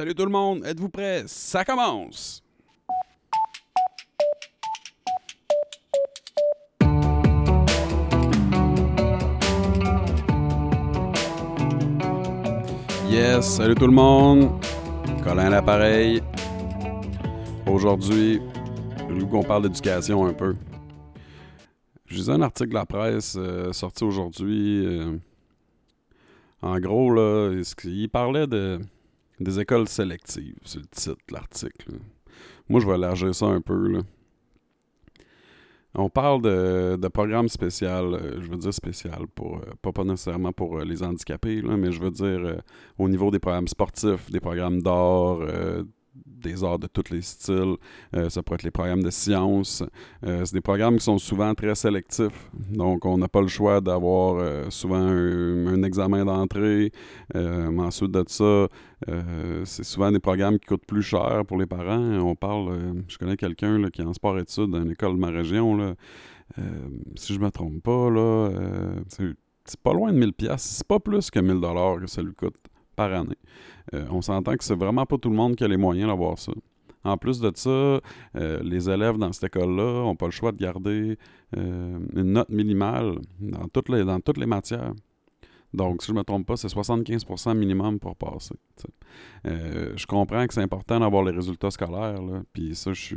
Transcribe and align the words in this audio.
Salut 0.00 0.14
tout 0.14 0.24
le 0.24 0.30
monde, 0.30 0.64
êtes-vous 0.64 0.88
prêts? 0.88 1.24
Ça 1.26 1.62
commence! 1.62 2.42
Yes, 13.10 13.44
salut 13.44 13.74
tout 13.74 13.86
le 13.86 13.92
monde! 13.92 14.64
Colin 15.22 15.48
à 15.48 15.50
l'appareil. 15.50 16.22
Aujourd'hui, 17.66 18.40
veux 19.06 19.26
qu'on 19.26 19.42
parle 19.42 19.64
d'éducation 19.64 20.24
un 20.24 20.32
peu. 20.32 20.56
Je 22.06 22.14
lisais 22.14 22.32
un 22.32 22.40
article 22.40 22.70
de 22.70 22.74
la 22.74 22.86
presse 22.86 23.36
euh, 23.38 23.70
sorti 23.74 24.04
aujourd'hui. 24.04 24.86
euh, 24.86 25.18
en 26.62 26.80
gros, 26.80 27.12
là, 27.12 27.54
il 27.84 28.08
parlait 28.08 28.46
de, 28.46 28.80
des 29.40 29.58
écoles 29.58 29.88
sélectives. 29.88 30.56
C'est 30.64 30.78
le 30.78 30.86
titre 30.86 31.16
de 31.28 31.34
l'article. 31.34 31.92
Moi, 32.68 32.80
je 32.80 32.86
vais 32.86 32.94
élargir 32.94 33.34
ça 33.34 33.46
un 33.46 33.60
peu. 33.60 33.88
Là. 33.88 34.00
On 35.94 36.08
parle 36.08 36.42
de, 36.42 36.96
de 36.96 37.08
programmes 37.08 37.48
spéciaux, 37.48 37.88
euh, 37.88 38.40
je 38.40 38.48
veux 38.48 38.56
dire 38.56 38.72
spécial, 38.72 39.26
pour, 39.34 39.56
euh, 39.56 39.72
pas, 39.82 39.90
pas 39.90 40.04
nécessairement 40.04 40.52
pour 40.52 40.78
euh, 40.78 40.84
les 40.84 41.02
handicapés, 41.02 41.62
mais 41.62 41.90
je 41.90 42.00
veux 42.00 42.12
dire 42.12 42.62
au 42.96 43.08
niveau 43.08 43.32
des 43.32 43.40
programmes 43.40 43.66
sportifs, 43.66 44.30
des 44.30 44.38
programmes 44.38 44.80
d'art, 44.82 45.40
de 46.60 46.86
tous 46.86 47.12
les 47.12 47.22
styles. 47.22 47.76
Euh, 48.14 48.28
ça 48.28 48.42
pourrait 48.42 48.56
être 48.56 48.62
les 48.62 48.70
programmes 48.70 49.02
de 49.02 49.10
sciences. 49.10 49.82
Euh, 50.24 50.44
c'est 50.44 50.54
des 50.54 50.60
programmes 50.60 50.96
qui 50.96 51.04
sont 51.04 51.18
souvent 51.18 51.54
très 51.54 51.74
sélectifs. 51.74 52.50
Donc, 52.70 53.04
on 53.04 53.18
n'a 53.18 53.28
pas 53.28 53.40
le 53.40 53.48
choix 53.48 53.80
d'avoir 53.80 54.36
euh, 54.36 54.70
souvent 54.70 55.00
un, 55.00 55.82
examen 55.82 56.24
d'entrée. 56.24 56.92
Euh, 57.34 57.76
ensuite 57.78 58.10
de 58.10 58.24
ça, 58.26 58.68
c'est 59.64 59.84
souvent 59.84 60.12
des 60.12 60.18
programmes 60.18 60.58
qui 60.58 60.66
coûtent 60.66 60.86
plus 60.86 61.02
cher 61.02 61.42
pour 61.46 61.58
les 61.58 61.66
parents. 61.66 62.18
On 62.18 62.34
parle, 62.34 63.02
je 63.08 63.16
connais 63.16 63.36
quelqu'un 63.36 63.82
qui 63.90 64.02
est 64.02 64.04
en 64.04 64.12
sport-études 64.12 64.70
dans 64.70 64.82
une 64.82 64.90
école 64.90 65.14
de 65.14 65.18
ma 65.18 65.30
région. 65.30 65.96
Si 67.16 67.32
je 67.32 67.40
me 67.40 67.50
trompe 67.50 67.82
pas, 67.82 68.10
c'est 69.64 69.80
pas 69.80 69.94
loin 69.94 70.12
de 70.12 70.18
1000 70.18 70.34
pièces. 70.34 70.62
C'est 70.62 70.86
pas 70.86 71.00
plus 71.00 71.30
que 71.30 71.40
1000 71.40 71.60
dollars 71.60 71.98
que 71.98 72.06
ça 72.06 72.22
lui 72.22 72.34
coûte 72.34 72.56
par 72.96 73.12
année. 73.12 73.36
Euh, 73.94 74.04
on 74.10 74.22
s'entend 74.22 74.56
que 74.56 74.64
c'est 74.64 74.76
vraiment 74.76 75.06
pas 75.06 75.18
tout 75.18 75.30
le 75.30 75.36
monde 75.36 75.56
qui 75.56 75.64
a 75.64 75.68
les 75.68 75.76
moyens 75.76 76.08
d'avoir 76.08 76.38
ça. 76.38 76.52
En 77.02 77.16
plus 77.16 77.40
de 77.40 77.50
ça, 77.54 77.70
euh, 77.70 78.00
les 78.62 78.90
élèves 78.90 79.16
dans 79.16 79.32
cette 79.32 79.44
école-là 79.44 80.02
n'ont 80.04 80.16
pas 80.16 80.26
le 80.26 80.32
choix 80.32 80.52
de 80.52 80.58
garder 80.58 81.18
euh, 81.56 81.98
une 82.14 82.32
note 82.32 82.50
minimale 82.50 83.18
dans 83.40 83.66
toutes 83.68 83.88
les, 83.88 84.46
matières. 84.46 84.92
Donc, 85.72 86.02
si 86.02 86.08
je 86.08 86.12
ne 86.12 86.18
me 86.18 86.24
trompe 86.24 86.46
pas, 86.46 86.56
c'est 86.56 86.68
75% 86.68 87.56
minimum 87.56 87.98
pour 87.98 88.16
passer. 88.16 88.54
je 89.44 90.06
comprends 90.06 90.46
que 90.46 90.52
c'est 90.52 90.62
important 90.62 91.00
d'avoir 91.00 91.22
les 91.24 91.32
résultats 91.32 91.70
scolaires, 91.70 92.20
puis 92.52 92.74
ça, 92.74 92.92
je 92.92 93.00
suis, 93.00 93.16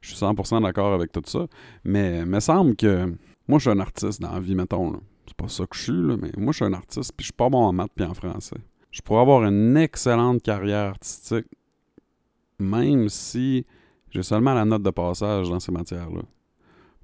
je 0.00 0.08
suis 0.14 0.24
100% 0.24 0.62
d'accord 0.62 0.92
avec 0.92 1.10
tout 1.10 1.22
ça. 1.24 1.46
Mais 1.82 2.18
il 2.18 2.26
me 2.26 2.38
semble 2.38 2.76
que 2.76 3.12
moi, 3.48 3.58
je 3.58 3.62
suis 3.62 3.70
un 3.70 3.80
artiste 3.80 4.22
dans 4.22 4.32
la 4.32 4.38
vie, 4.38 4.54
mettons. 4.54 5.00
C'est 5.26 5.36
pas 5.36 5.48
ça 5.48 5.66
que 5.66 5.76
je 5.76 5.82
suis, 5.82 5.92
mais 5.92 6.30
moi, 6.36 6.52
je 6.52 6.56
suis 6.58 6.64
un 6.64 6.72
artiste, 6.72 7.12
puis 7.16 7.24
je 7.24 7.26
suis 7.26 7.32
pas 7.32 7.48
bon 7.48 7.64
en 7.64 7.72
maths 7.72 7.90
puis 7.96 8.04
en 8.04 8.14
français. 8.14 8.58
Je 8.90 9.00
pourrais 9.02 9.20
avoir 9.20 9.44
une 9.44 9.76
excellente 9.76 10.42
carrière 10.42 10.88
artistique, 10.90 11.46
même 12.58 13.08
si 13.08 13.64
j'ai 14.10 14.22
seulement 14.22 14.54
la 14.54 14.64
note 14.64 14.82
de 14.82 14.90
passage 14.90 15.48
dans 15.48 15.60
ces 15.60 15.72
matières-là. 15.72 16.22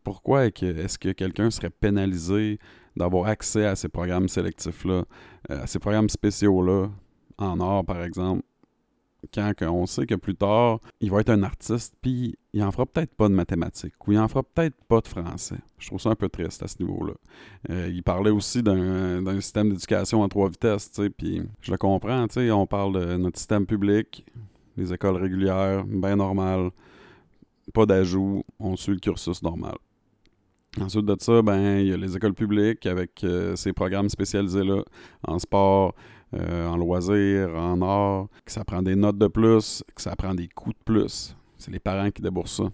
Pourquoi 0.02 0.46
est-ce 0.46 0.98
que, 0.98 1.12
quelqu'un 1.12 1.50
serait 1.50 1.70
pénalisé 1.70 2.58
d'avoir 2.96 3.28
accès 3.28 3.66
à 3.66 3.76
ces 3.76 3.88
programmes 3.88 4.28
sélectifs-là, 4.28 5.04
euh, 5.50 5.62
à 5.62 5.66
ces 5.66 5.78
programmes 5.78 6.08
spéciaux-là, 6.08 6.88
en 7.38 7.60
art 7.60 7.84
par 7.84 8.02
exemple, 8.02 8.42
quand 9.34 9.52
on 9.62 9.86
sait 9.86 10.06
que 10.06 10.14
plus 10.14 10.34
tard, 10.34 10.80
il 11.00 11.10
va 11.10 11.20
être 11.20 11.30
un 11.30 11.42
artiste, 11.42 11.94
puis 12.00 12.36
il 12.52 12.62
en 12.62 12.70
fera 12.70 12.86
peut-être 12.86 13.14
pas 13.14 13.28
de 13.28 13.34
mathématiques, 13.34 13.94
ou 14.06 14.12
il 14.12 14.19
en 14.19 14.28
fera 14.28 14.42
peut-être 14.42 14.77
pas 14.88 15.00
de 15.00 15.08
français. 15.08 15.58
Je 15.78 15.88
trouve 15.88 16.00
ça 16.00 16.10
un 16.10 16.14
peu 16.14 16.28
triste 16.28 16.62
à 16.62 16.69
ce 16.69 16.76
niveau-là. 16.81 17.14
Euh, 17.70 17.91
il 17.92 18.03
parlait 18.03 18.31
aussi 18.31 18.62
d'un 18.62 19.41
système 19.41 19.70
d'éducation 19.70 20.22
à 20.22 20.28
trois 20.28 20.48
vitesses, 20.48 20.91
tu 20.91 21.03
sais, 21.03 21.10
puis 21.10 21.42
je 21.60 21.70
le 21.70 21.78
comprends, 21.78 22.26
tu 22.28 22.34
sais, 22.34 22.50
on 22.50 22.66
parle 22.66 23.00
de 23.00 23.16
notre 23.16 23.38
système 23.38 23.66
public, 23.66 24.25
les 24.76 24.92
écoles 24.92 25.16
régulières, 25.16 25.84
bien 25.84 26.16
normal, 26.16 26.70
pas 27.75 27.87
d'ajout, 27.87 28.44
on 28.58 28.76
suit 28.76 28.94
le 28.94 29.00
cursus 29.00 29.43
normal. 29.43 29.76
Ensuite 30.81 31.06
de 31.06 31.16
ça, 31.19 31.41
ben, 31.41 31.78
il 31.78 31.87
y 31.87 31.92
a 31.92 31.97
les 31.97 32.16
écoles 32.16 32.34
publiques 32.34 32.84
avec 32.84 33.25
euh, 33.25 33.56
ces 33.56 33.72
programmes 33.72 34.10
spécialisés-là 34.10 34.82
en 35.26 35.38
sport, 35.38 35.94
euh, 36.34 36.69
en 36.69 36.76
loisirs, 36.76 37.54
en 37.54 37.81
art, 37.81 38.28
que 38.44 38.53
ça 38.53 38.64
prend 38.64 38.82
des 38.82 38.94
notes 38.94 39.16
de 39.16 39.26
plus, 39.26 39.82
que 39.94 40.03
ça 40.03 40.14
prend 40.16 40.34
des 40.34 40.48
coûts 40.48 40.72
de 40.72 40.84
plus. 40.84 41.34
C'est 41.56 41.70
les 41.70 41.78
parents 41.78 42.10
qui 42.10 42.20
déboursent 42.20 42.56
ça. 42.59 42.70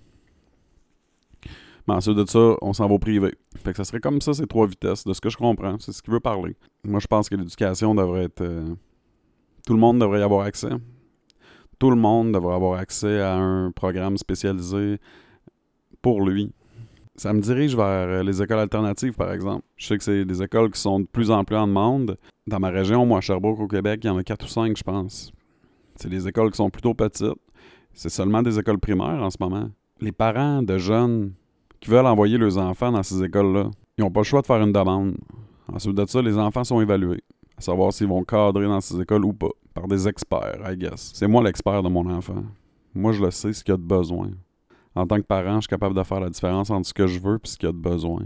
Mais 1.87 1.95
ensuite 1.95 2.17
de 2.17 2.29
ça, 2.29 2.57
on 2.61 2.73
s'en 2.73 2.89
va 2.89 2.95
au 2.95 2.99
privé. 2.99 3.35
Fait 3.57 3.71
que 3.71 3.77
ça 3.77 3.85
serait 3.85 4.01
comme 4.01 4.21
ça, 4.21 4.35
ces 4.35 4.47
trois 4.47 4.67
vitesses, 4.67 5.05
de 5.05 5.13
ce 5.13 5.21
que 5.21 5.31
je 5.31 5.37
comprends. 5.37 5.79
C'est 5.79 5.93
ce 5.93 6.03
qu'il 6.03 6.13
veut 6.13 6.21
parler. 6.21 6.57
Moi, 6.85 7.01
je 7.01 7.07
pense 7.07 7.29
que 7.29 7.37
l'éducation 7.37 7.95
devrait 7.95 8.25
être... 8.25 8.41
euh, 8.41 8.75
tout 9.67 9.75
le 9.75 9.79
monde 9.81 10.01
devrait 10.01 10.21
y 10.21 10.23
avoir 10.23 10.45
accès. 10.45 10.71
Tout 11.79 11.91
le 11.91 11.97
monde 11.97 12.33
devrait 12.33 12.55
avoir 12.55 12.79
accès 12.79 13.21
à 13.21 13.37
un 13.37 13.71
programme 13.71 14.17
spécialisé 14.17 14.99
pour 16.01 16.25
lui. 16.25 16.53
Ça 17.17 17.33
me 17.33 17.41
dirige 17.41 17.77
vers 17.77 18.09
euh, 18.09 18.23
les 18.23 18.43
écoles 18.43 18.59
alternatives, 18.59 19.15
par 19.15 19.33
exemple. 19.33 19.65
Je 19.77 19.87
sais 19.87 19.99
que 19.99 20.05
c'est 20.05 20.25
des 20.25 20.43
écoles 20.43 20.71
qui 20.71 20.81
sont 20.81 21.01
de 21.01 21.07
plus 21.07 21.31
en 21.31 21.45
plus 21.45 21.57
en 21.57 21.67
demande. 21.67 22.17
Dans 22.47 22.59
ma 22.59 22.71
région, 22.71 23.05
moi, 23.05 23.19
à 23.19 23.21
Sherbrooke, 23.21 23.61
au 23.61 23.69
Québec, 23.69 24.01
il 24.03 24.07
y 24.07 24.11
en 24.11 24.17
a 24.17 24.23
quatre 24.23 24.47
ou 24.47 24.49
cinq, 24.49 24.77
je 24.77 24.83
pense. 24.83 25.31
C'est 25.97 26.09
des 26.09 26.27
écoles 26.27 26.51
qui 26.51 26.57
sont 26.57 26.71
plutôt 26.71 26.95
petites. 26.95 27.27
C'est 27.93 28.09
seulement 28.09 28.43
des 28.43 28.59
écoles 28.59 28.79
primaires 28.79 29.23
en 29.23 29.31
ce 29.31 29.37
moment. 29.39 29.69
Les 30.01 30.13
parents 30.13 30.63
de 30.63 30.79
jeunes 30.79 31.33
qui 31.81 31.91
veulent 31.91 32.07
envoyer 32.07 32.39
leurs 32.39 32.57
enfants 32.59 32.91
dans 32.91 33.03
ces 33.03 33.23
écoles-là, 33.23 33.71
ils 33.99 34.05
n'ont 34.05 34.11
pas 34.11 34.21
le 34.21 34.25
choix 34.25 34.41
de 34.41 34.47
faire 34.47 34.63
une 34.63 34.73
demande. 34.73 35.17
Ensuite 35.71 35.95
de 35.95 36.07
ça, 36.07 36.23
les 36.23 36.39
enfants 36.39 36.65
sont 36.65 36.81
évalués, 36.81 37.23
à 37.59 37.61
savoir 37.61 37.93
s'ils 37.93 38.09
vont 38.09 38.25
cadrer 38.25 38.67
dans 38.67 38.81
ces 38.81 39.01
écoles 39.01 39.25
ou 39.25 39.33
pas, 39.33 39.51
par 39.75 39.87
des 39.87 40.09
experts, 40.09 40.61
I 40.67 40.77
guess. 40.77 41.13
C'est 41.15 41.29
moi 41.29 41.43
l'expert 41.43 41.83
de 41.83 41.89
mon 41.89 42.09
enfant. 42.11 42.43
Moi, 42.95 43.13
je 43.13 43.23
le 43.23 43.31
sais 43.31 43.53
ce 43.53 43.63
qu'il 43.63 43.73
y 43.73 43.75
a 43.75 43.79
de 43.79 43.83
besoin. 43.83 44.31
En 44.95 45.07
tant 45.07 45.17
que 45.17 45.27
parent, 45.27 45.57
je 45.57 45.63
suis 45.63 45.69
capable 45.69 45.95
de 45.95 46.03
faire 46.03 46.21
la 46.21 46.31
différence 46.31 46.71
entre 46.71 46.87
ce 46.87 46.95
que 46.95 47.07
je 47.07 47.19
veux 47.19 47.37
et 47.43 47.49
ce 47.49 47.57
qu'il 47.57 47.69
y 47.69 47.71
a 47.71 47.73
de 47.73 47.79
besoin. 47.79 48.23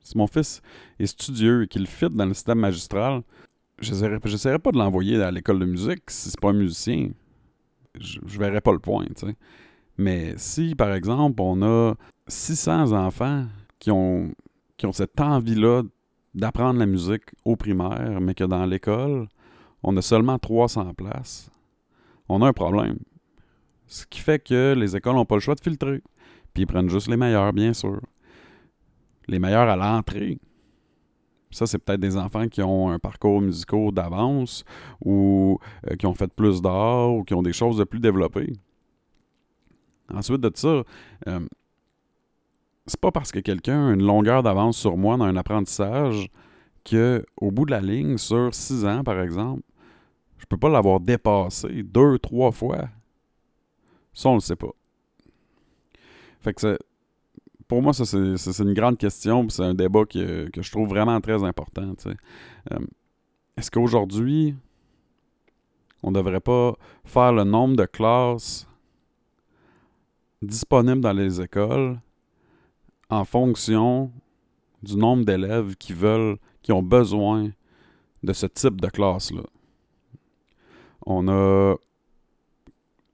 Si 0.00 0.16
mon 0.16 0.26
fils 0.26 0.62
est 0.98 1.06
studieux 1.06 1.64
et 1.64 1.68
qu'il 1.68 1.86
fit 1.86 2.10
dans 2.10 2.26
le 2.26 2.34
système 2.34 2.58
magistral, 2.58 3.22
j'essaierai 3.80 4.18
j'essaierai 4.24 4.58
pas 4.58 4.72
de 4.72 4.78
l'envoyer 4.78 5.20
à 5.22 5.30
l'école 5.30 5.58
de 5.58 5.66
musique 5.66 6.10
si 6.10 6.30
c'est 6.30 6.40
pas 6.40 6.50
un 6.50 6.54
musicien. 6.54 7.10
Je, 7.98 8.18
je 8.24 8.38
verrais 8.38 8.60
pas 8.60 8.72
le 8.72 8.78
point. 8.78 9.04
Mais 9.96 10.34
si, 10.36 10.74
par 10.74 10.92
exemple, 10.92 11.40
on 11.40 11.62
a 11.62 11.94
600 12.28 12.92
enfants 12.92 13.46
qui 13.78 13.90
ont, 13.90 14.32
qui 14.76 14.86
ont 14.86 14.92
cette 14.92 15.20
envie-là 15.20 15.82
d'apprendre 16.34 16.78
la 16.78 16.86
musique 16.86 17.24
au 17.44 17.56
primaire, 17.56 18.20
mais 18.20 18.34
que 18.34 18.44
dans 18.44 18.66
l'école, 18.66 19.28
on 19.82 19.96
a 19.96 20.02
seulement 20.02 20.38
300 20.38 20.94
places, 20.94 21.50
on 22.28 22.42
a 22.42 22.48
un 22.48 22.52
problème. 22.52 22.98
Ce 23.86 24.06
qui 24.06 24.20
fait 24.20 24.38
que 24.38 24.74
les 24.76 24.96
écoles 24.96 25.14
n'ont 25.14 25.24
pas 25.24 25.36
le 25.36 25.40
choix 25.40 25.54
de 25.54 25.60
filtrer. 25.60 26.02
Puis 26.52 26.62
ils 26.62 26.66
prennent 26.66 26.88
juste 26.88 27.08
les 27.08 27.16
meilleurs, 27.16 27.52
bien 27.52 27.72
sûr. 27.72 28.00
Les 29.28 29.38
meilleurs 29.38 29.68
à 29.68 29.76
l'entrée. 29.76 30.38
Ça, 31.50 31.66
c'est 31.66 31.78
peut-être 31.78 32.00
des 32.00 32.16
enfants 32.16 32.48
qui 32.48 32.62
ont 32.62 32.90
un 32.90 32.98
parcours 32.98 33.40
musical 33.40 33.92
d'avance 33.92 34.64
ou 35.04 35.58
euh, 35.88 35.96
qui 35.96 36.06
ont 36.06 36.14
fait 36.14 36.32
plus 36.32 36.60
d'art 36.60 37.12
ou 37.12 37.24
qui 37.24 37.34
ont 37.34 37.42
des 37.42 37.52
choses 37.52 37.78
de 37.78 37.84
plus 37.84 38.00
développées. 38.00 38.52
Ensuite 40.12 40.40
de 40.40 40.50
ça, 40.54 40.82
euh, 41.28 41.46
c'est 42.86 43.00
pas 43.00 43.10
parce 43.10 43.32
que 43.32 43.40
quelqu'un 43.40 43.88
a 43.88 43.94
une 43.94 44.04
longueur 44.04 44.42
d'avance 44.42 44.76
sur 44.76 44.96
moi 44.96 45.16
dans 45.16 45.24
un 45.24 45.36
apprentissage 45.36 46.28
que 46.84 47.24
au 47.36 47.50
bout 47.50 47.66
de 47.66 47.72
la 47.72 47.80
ligne, 47.80 48.16
sur 48.16 48.54
six 48.54 48.84
ans, 48.84 49.02
par 49.02 49.20
exemple, 49.20 49.62
je 50.38 50.46
peux 50.46 50.56
pas 50.56 50.68
l'avoir 50.68 51.00
dépassé 51.00 51.82
deux, 51.82 52.18
trois 52.18 52.52
fois. 52.52 52.88
Ça, 54.16 54.30
on 54.30 54.34
le 54.36 54.40
sait 54.40 54.56
pas. 54.56 54.72
Fait 56.40 56.54
que 56.54 56.60
c'est- 56.62 56.78
pour 57.68 57.82
moi, 57.82 57.92
ça, 57.92 58.06
c'est 58.06 58.38
c'est- 58.38 58.62
une 58.62 58.72
grande 58.72 58.96
question, 58.96 59.46
c'est 59.50 59.62
un 59.62 59.74
débat 59.74 60.06
que, 60.06 60.48
que 60.48 60.62
je 60.62 60.70
trouve 60.70 60.88
vraiment 60.88 61.20
très 61.20 61.44
important. 61.44 61.92
Euh, 62.06 62.78
Est-ce 63.58 63.70
qu'aujourd'hui, 63.70 64.54
on 66.02 66.12
devrait 66.12 66.40
pas 66.40 66.74
faire 67.04 67.32
le 67.32 67.44
nombre 67.44 67.76
de 67.76 67.84
classes 67.84 68.66
disponibles 70.40 71.00
dans 71.02 71.12
les 71.12 71.40
écoles 71.42 72.00
en 73.10 73.24
fonction 73.24 74.10
du 74.82 74.96
nombre 74.96 75.24
d'élèves 75.26 75.76
qui 75.76 75.92
veulent, 75.92 76.38
qui 76.62 76.72
ont 76.72 76.82
besoin 76.82 77.50
de 78.22 78.32
ce 78.32 78.46
type 78.46 78.80
de 78.80 78.88
classe-là? 78.88 79.42
On 81.04 81.28
a 81.28 81.76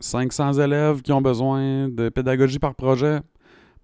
500 0.03 0.55
élèves 0.55 1.03
qui 1.03 1.13
ont 1.13 1.23
besoin 1.23 1.89
de 1.89 2.09
pédagogie 2.09 2.59
par 2.59 2.75
projet, 2.75 3.21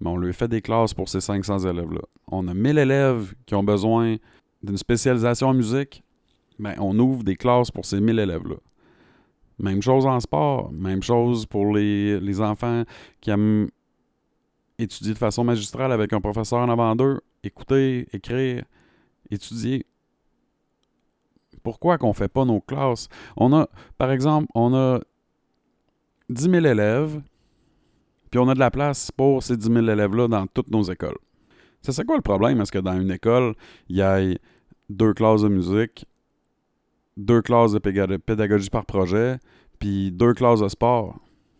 mais 0.00 0.10
on 0.10 0.16
lui 0.16 0.32
fait 0.32 0.48
des 0.48 0.60
classes 0.60 0.94
pour 0.94 1.08
ces 1.08 1.20
500 1.20 1.60
élèves-là. 1.60 2.00
On 2.30 2.46
a 2.48 2.54
1000 2.54 2.78
élèves 2.78 3.34
qui 3.46 3.54
ont 3.54 3.64
besoin 3.64 4.16
d'une 4.62 4.76
spécialisation 4.76 5.48
en 5.48 5.54
musique, 5.54 6.02
mais 6.58 6.74
on 6.78 6.98
ouvre 6.98 7.24
des 7.24 7.36
classes 7.36 7.70
pour 7.70 7.84
ces 7.84 8.00
1000 8.00 8.18
élèves-là. 8.18 8.56
Même 9.58 9.82
chose 9.82 10.06
en 10.06 10.20
sport. 10.20 10.70
Même 10.72 11.02
chose 11.02 11.46
pour 11.46 11.74
les, 11.74 12.20
les 12.20 12.40
enfants 12.40 12.84
qui 13.20 13.30
aiment 13.30 13.68
étudier 14.78 15.12
de 15.12 15.18
façon 15.18 15.44
magistrale 15.44 15.92
avec 15.92 16.12
un 16.12 16.20
professeur 16.20 16.60
en 16.60 16.68
avant 16.68 16.94
d'eux. 16.94 17.20
Écouter, 17.42 18.06
écrire, 18.12 18.64
étudier. 19.30 19.84
Pourquoi 21.62 21.98
qu'on 21.98 22.12
fait 22.12 22.28
pas 22.28 22.44
nos 22.44 22.60
classes? 22.60 23.08
On 23.36 23.52
a, 23.52 23.68
par 23.96 24.12
exemple, 24.12 24.48
on 24.54 24.74
a 24.74 25.00
10 26.30 26.50
000 26.50 26.66
élèves, 26.66 27.20
puis 28.30 28.38
on 28.38 28.48
a 28.48 28.54
de 28.54 28.58
la 28.58 28.70
place 28.70 29.10
pour 29.10 29.42
ces 29.42 29.56
10 29.56 29.66
000 29.66 29.78
élèves-là 29.88 30.28
dans 30.28 30.46
toutes 30.46 30.70
nos 30.70 30.82
écoles. 30.82 31.18
C'est 31.82 32.04
quoi 32.04 32.16
le 32.16 32.22
problème? 32.22 32.60
Est-ce 32.60 32.72
que 32.72 32.78
dans 32.78 33.00
une 33.00 33.10
école, 33.10 33.54
il 33.88 33.96
y 33.96 34.02
a 34.02 34.20
deux 34.90 35.14
classes 35.14 35.42
de 35.42 35.48
musique, 35.48 36.06
deux 37.16 37.40
classes 37.40 37.72
de 37.72 37.78
pédagogie 37.78 38.70
par 38.70 38.84
projet, 38.84 39.38
puis 39.78 40.10
deux 40.12 40.34
classes 40.34 40.60
de 40.60 40.68
sport? 40.68 41.18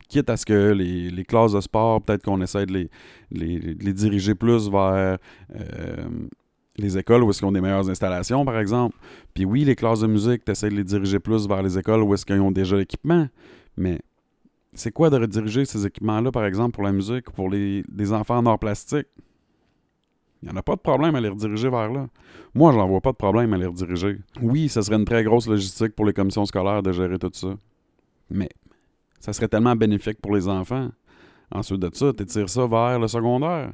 Quitte 0.08 0.30
à 0.30 0.36
ce 0.36 0.46
que 0.46 0.72
les, 0.72 1.24
classes 1.24 1.52
de 1.52 1.60
sport, 1.60 2.02
peut-être 2.02 2.22
qu'on 2.22 2.40
essaie 2.40 2.66
de 2.66 2.72
les, 2.72 2.90
les, 3.30 3.92
diriger 3.92 4.34
plus 4.34 4.70
vers 4.70 5.18
euh, 5.54 6.08
les 6.76 6.96
écoles 6.96 7.22
où 7.22 7.30
est-ce 7.30 7.40
qu'ils 7.40 7.48
ont 7.48 7.52
des 7.52 7.60
meilleures 7.60 7.88
installations, 7.90 8.44
par 8.44 8.58
exemple. 8.58 8.96
Puis 9.34 9.44
oui, 9.44 9.64
les 9.64 9.76
classes 9.76 10.00
de 10.00 10.06
musique, 10.06 10.44
tu 10.44 10.52
essaies 10.52 10.70
de 10.70 10.76
les 10.76 10.84
diriger 10.84 11.18
plus 11.18 11.46
vers 11.46 11.62
les 11.62 11.78
écoles 11.78 12.02
où 12.02 12.14
est-ce 12.14 12.24
qu'ils 12.24 12.40
ont 12.40 12.50
déjà 12.50 12.76
l'équipement. 12.76 13.28
Mais 13.76 14.00
c'est 14.74 14.92
quoi 14.92 15.10
de 15.10 15.16
rediriger 15.16 15.64
ces 15.64 15.86
équipements-là, 15.86 16.30
par 16.30 16.44
exemple, 16.44 16.72
pour 16.72 16.84
la 16.84 16.92
musique 16.92 17.28
ou 17.28 17.32
pour 17.32 17.48
les, 17.48 17.84
enfants 18.12 18.38
en 18.38 18.46
art 18.46 18.58
plastique? 18.58 19.06
Il 20.42 20.48
n'y 20.48 20.54
en 20.54 20.56
a 20.56 20.62
pas 20.62 20.76
de 20.76 20.80
problème 20.80 21.16
à 21.16 21.20
les 21.20 21.28
rediriger 21.28 21.68
vers 21.68 21.90
là. 21.90 22.06
Moi, 22.54 22.72
je 22.72 22.78
n'en 22.78 22.86
vois 22.86 23.00
pas 23.00 23.10
de 23.10 23.16
problème 23.16 23.52
à 23.54 23.58
les 23.58 23.66
rediriger. 23.66 24.18
Oui, 24.40 24.68
ça 24.68 24.82
serait 24.82 24.96
une 24.96 25.04
très 25.04 25.24
grosse 25.24 25.48
logistique 25.48 25.96
pour 25.96 26.04
les 26.04 26.12
commissions 26.12 26.44
scolaires 26.44 26.82
de 26.82 26.92
gérer 26.92 27.18
tout 27.18 27.30
ça. 27.32 27.56
Mais 28.30 28.48
ça 29.18 29.32
serait 29.32 29.48
tellement 29.48 29.74
bénéfique 29.74 30.20
pour 30.20 30.34
les 30.34 30.46
enfants. 30.46 30.90
Ensuite 31.50 31.80
de 31.80 31.90
ça, 31.92 32.12
tu 32.12 32.24
tires 32.26 32.48
ça 32.48 32.66
vers 32.66 33.00
le 33.00 33.08
secondaire. 33.08 33.72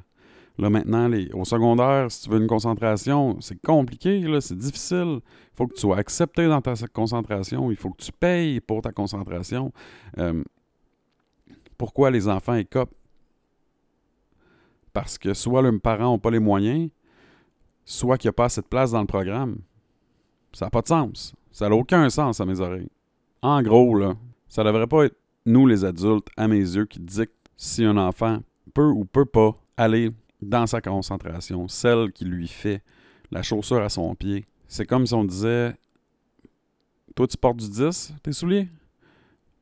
Là, 0.57 0.71
maintenant, 0.71 1.11
au 1.35 1.45
secondaire, 1.45 2.11
si 2.11 2.23
tu 2.23 2.31
veux 2.31 2.41
une 2.41 2.47
concentration, 2.47 3.37
c'est 3.41 3.61
compliqué, 3.61 4.25
c'est 4.41 4.57
difficile. 4.57 5.19
Il 5.19 5.57
faut 5.57 5.67
que 5.67 5.75
tu 5.75 5.81
sois 5.81 5.99
accepté 5.99 6.47
dans 6.47 6.61
ta 6.61 6.75
concentration. 6.93 7.71
Il 7.73 7.77
faut 7.77 7.91
que 7.91 8.03
tu 8.03 8.13
payes 8.13 8.61
pour 8.61 8.81
ta 8.81 8.93
concentration. 8.93 9.73
Euh, 10.19 10.45
pourquoi 11.85 12.11
les 12.11 12.29
enfants 12.29 12.55
écopent? 12.55 12.95
Parce 14.95 15.19
que 15.19 15.35
soit 15.35 15.61
leurs 15.61 15.79
parents 15.83 16.13
n'ont 16.13 16.19
pas 16.19 16.31
les 16.31 16.39
moyens, 16.39 16.89
soit 17.85 18.17
qu'il 18.17 18.29
n'y 18.29 18.31
a 18.31 18.33
pas 18.33 18.47
assez 18.47 18.63
de 18.63 18.67
place 18.67 18.93
dans 18.93 19.03
le 19.03 19.07
programme. 19.07 19.59
Ça 20.55 20.65
n'a 20.65 20.71
pas 20.71 20.81
de 20.81 20.89
sens. 20.89 21.35
Ça 21.53 21.69
n'a 21.69 21.75
aucun 21.75 22.09
sens 22.09 22.41
à 22.41 22.47
mes 22.47 22.59
oreilles. 22.59 22.89
En 23.43 23.61
gros, 23.61 23.99
là, 23.99 24.15
ça 24.49 24.65
devrait 24.65 24.87
pas 24.87 25.05
être 25.05 25.17
nous, 25.45 25.67
les 25.67 25.85
adultes, 25.85 26.29
à 26.39 26.49
mes 26.49 26.57
yeux, 26.57 26.87
qui 26.87 27.01
dictent 27.01 27.51
si 27.55 27.85
un 27.85 27.99
enfant 27.99 28.39
peut 28.73 28.89
ou 28.89 29.05
peut 29.05 29.27
pas 29.27 29.55
aller 29.77 30.11
dans 30.41 30.67
sa 30.67 30.81
concentration, 30.81 31.69
celle 31.69 32.13
qui 32.13 32.25
lui 32.25 32.49
fait 32.49 32.83
la 33.31 33.43
chaussure 33.43 33.83
à 33.83 33.91
son 33.91 34.15
pied. 34.15 34.47
C'est 34.69 34.87
comme 34.87 35.07
si 35.07 35.13
on 35.13 35.25
disait 35.25 35.77
Toi, 37.15 37.27
tu 37.27 37.37
portes 37.37 37.59
du 37.59 37.69
10, 37.69 38.15
tes 38.23 38.33
souliers 38.33 38.71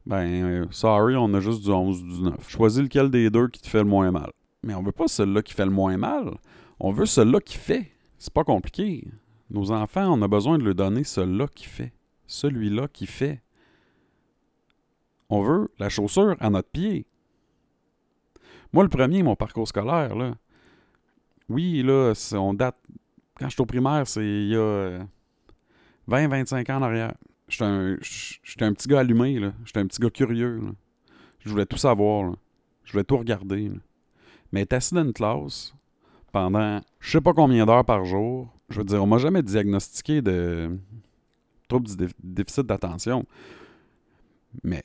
Ben, 0.04 0.26
euh, 0.26 0.66
sorry, 0.70 1.16
on 1.16 1.32
a 1.34 1.40
juste 1.40 1.62
du 1.62 1.70
11 1.70 2.02
ou 2.02 2.06
du 2.06 2.22
9. 2.22 2.49
Choisis 2.49 2.82
lequel 2.82 3.10
des 3.10 3.31
deux 3.31 3.49
qui 3.49 3.60
te 3.60 3.69
fait 3.69 3.78
le 3.78 3.84
moins 3.84 4.10
mal. 4.10 4.31
Mais 4.62 4.75
on 4.75 4.82
veut 4.82 4.93
pas 4.93 5.08
celui-là 5.08 5.43
qui 5.43 5.54
fait 5.54 5.64
le 5.64 5.70
moins 5.70 5.96
mal. 5.96 6.38
On 6.81 6.90
veut 6.90 7.06
celui-là 7.06 7.40
qui 7.40 7.56
fait. 7.56 7.93
C'est 8.19 8.32
pas 8.32 8.44
compliqué. 8.44 9.06
Nos 9.50 9.70
enfants, 9.70 10.12
on 10.12 10.22
a 10.22 10.28
besoin 10.28 10.58
de 10.58 10.64
leur 10.64 10.75
donner 10.75 11.04
celui-là 11.04 11.46
qui 11.54 11.66
fait. 11.66 11.93
Celui-là 12.26 12.88
qui 12.88 13.06
fait. 13.06 13.43
On 15.28 15.43
veut 15.43 15.70
la 15.78 15.88
chaussure 15.88 16.37
à 16.40 16.50
notre 16.50 16.69
pied. 16.69 17.06
Moi, 18.72 18.82
le 18.82 18.88
premier, 18.88 19.22
mon 19.22 19.37
parcours 19.37 19.69
scolaire, 19.69 20.16
là, 20.16 20.34
oui, 21.49 21.82
là, 21.82 22.14
on 22.32 22.54
date. 22.54 22.76
Quand 23.38 23.49
j'étais 23.49 23.60
au 23.60 23.66
primaire, 23.66 24.06
c'est 24.06 24.25
il 24.25 24.49
y 24.49 24.56
a 24.56 25.00
20-25 26.08 26.70
ans 26.70 26.76
en 26.78 26.82
arrière. 26.82 27.14
J'étais 27.48 27.64
un, 27.64 27.94
un, 27.94 28.72
petit 28.72 28.88
gars 28.88 29.00
allumé, 29.00 29.38
là. 29.38 29.52
J'étais 29.64 29.80
un 29.80 29.86
petit 29.86 30.00
gars 30.00 30.10
curieux, 30.10 30.60
là. 30.60 30.70
Je 31.40 31.50
voulais 31.50 31.66
tout 31.66 31.76
savoir, 31.76 32.30
là. 32.30 32.32
Je 32.84 32.92
voulais 32.92 33.04
tout 33.04 33.16
regarder, 33.16 33.70
Mais 34.52 34.62
être 34.62 34.72
assis 34.72 34.94
dans 34.94 35.04
une 35.04 35.12
classe 35.12 35.74
pendant 36.32 36.80
je 36.98 37.10
sais 37.10 37.20
pas 37.20 37.34
combien 37.34 37.66
d'heures 37.66 37.84
par 37.84 38.06
jour, 38.06 38.48
je 38.70 38.78
veux 38.78 38.84
dire, 38.84 39.02
on 39.02 39.06
m'a 39.06 39.18
jamais 39.18 39.42
diagnostiqué 39.42 40.22
de 40.22 40.78
trouble 41.68 41.86
du 41.88 42.08
déficit 42.22 42.66
d'attention. 42.66 43.26
Mais 44.64 44.82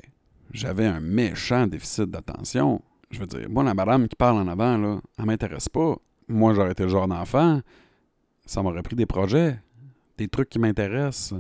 j'avais 0.52 0.86
un 0.86 1.00
méchant 1.00 1.68
déficit 1.68 2.06
d'attention. 2.06 2.82
Je 3.12 3.20
veux 3.20 3.28
dire, 3.28 3.50
moi, 3.50 3.64
la 3.64 3.74
madame 3.74 4.10
qui 4.10 4.16
parle 4.18 4.38
en 4.38 4.48
avant, 4.48 4.78
là, 4.78 5.00
elle 5.18 5.26
m'intéresse 5.26 5.70
pas 5.70 5.96
moi, 6.28 6.54
j'aurais 6.54 6.72
été 6.72 6.84
le 6.84 6.90
genre 6.90 7.08
d'enfant, 7.08 7.62
ça 8.46 8.62
m'aurait 8.62 8.84
pris 8.84 8.96
des 8.96 9.06
projets, 9.06 9.60
des 10.18 10.28
trucs 10.28 10.50
qui 10.50 10.60
m'intéressent. 10.60 11.36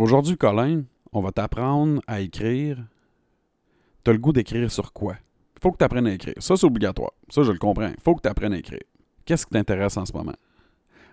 Aujourd'hui, 0.00 0.38
Colin, 0.38 0.84
on 1.12 1.20
va 1.20 1.30
t'apprendre 1.30 2.00
à 2.06 2.22
écrire. 2.22 2.78
T'as 4.02 4.12
le 4.12 4.18
goût 4.18 4.32
d'écrire 4.32 4.70
sur 4.72 4.94
quoi? 4.94 5.16
Faut 5.62 5.72
que 5.72 5.76
tu 5.76 5.94
à 5.94 6.10
écrire. 6.10 6.36
Ça, 6.38 6.56
c'est 6.56 6.64
obligatoire. 6.64 7.10
Ça, 7.28 7.42
je 7.42 7.52
le 7.52 7.58
comprends. 7.58 7.92
Faut 8.02 8.14
que 8.14 8.26
tu 8.26 8.46
à 8.46 8.56
écrire. 8.56 8.80
Qu'est-ce 9.26 9.44
qui 9.44 9.52
t'intéresse 9.52 9.98
en 9.98 10.06
ce 10.06 10.14
moment? 10.14 10.32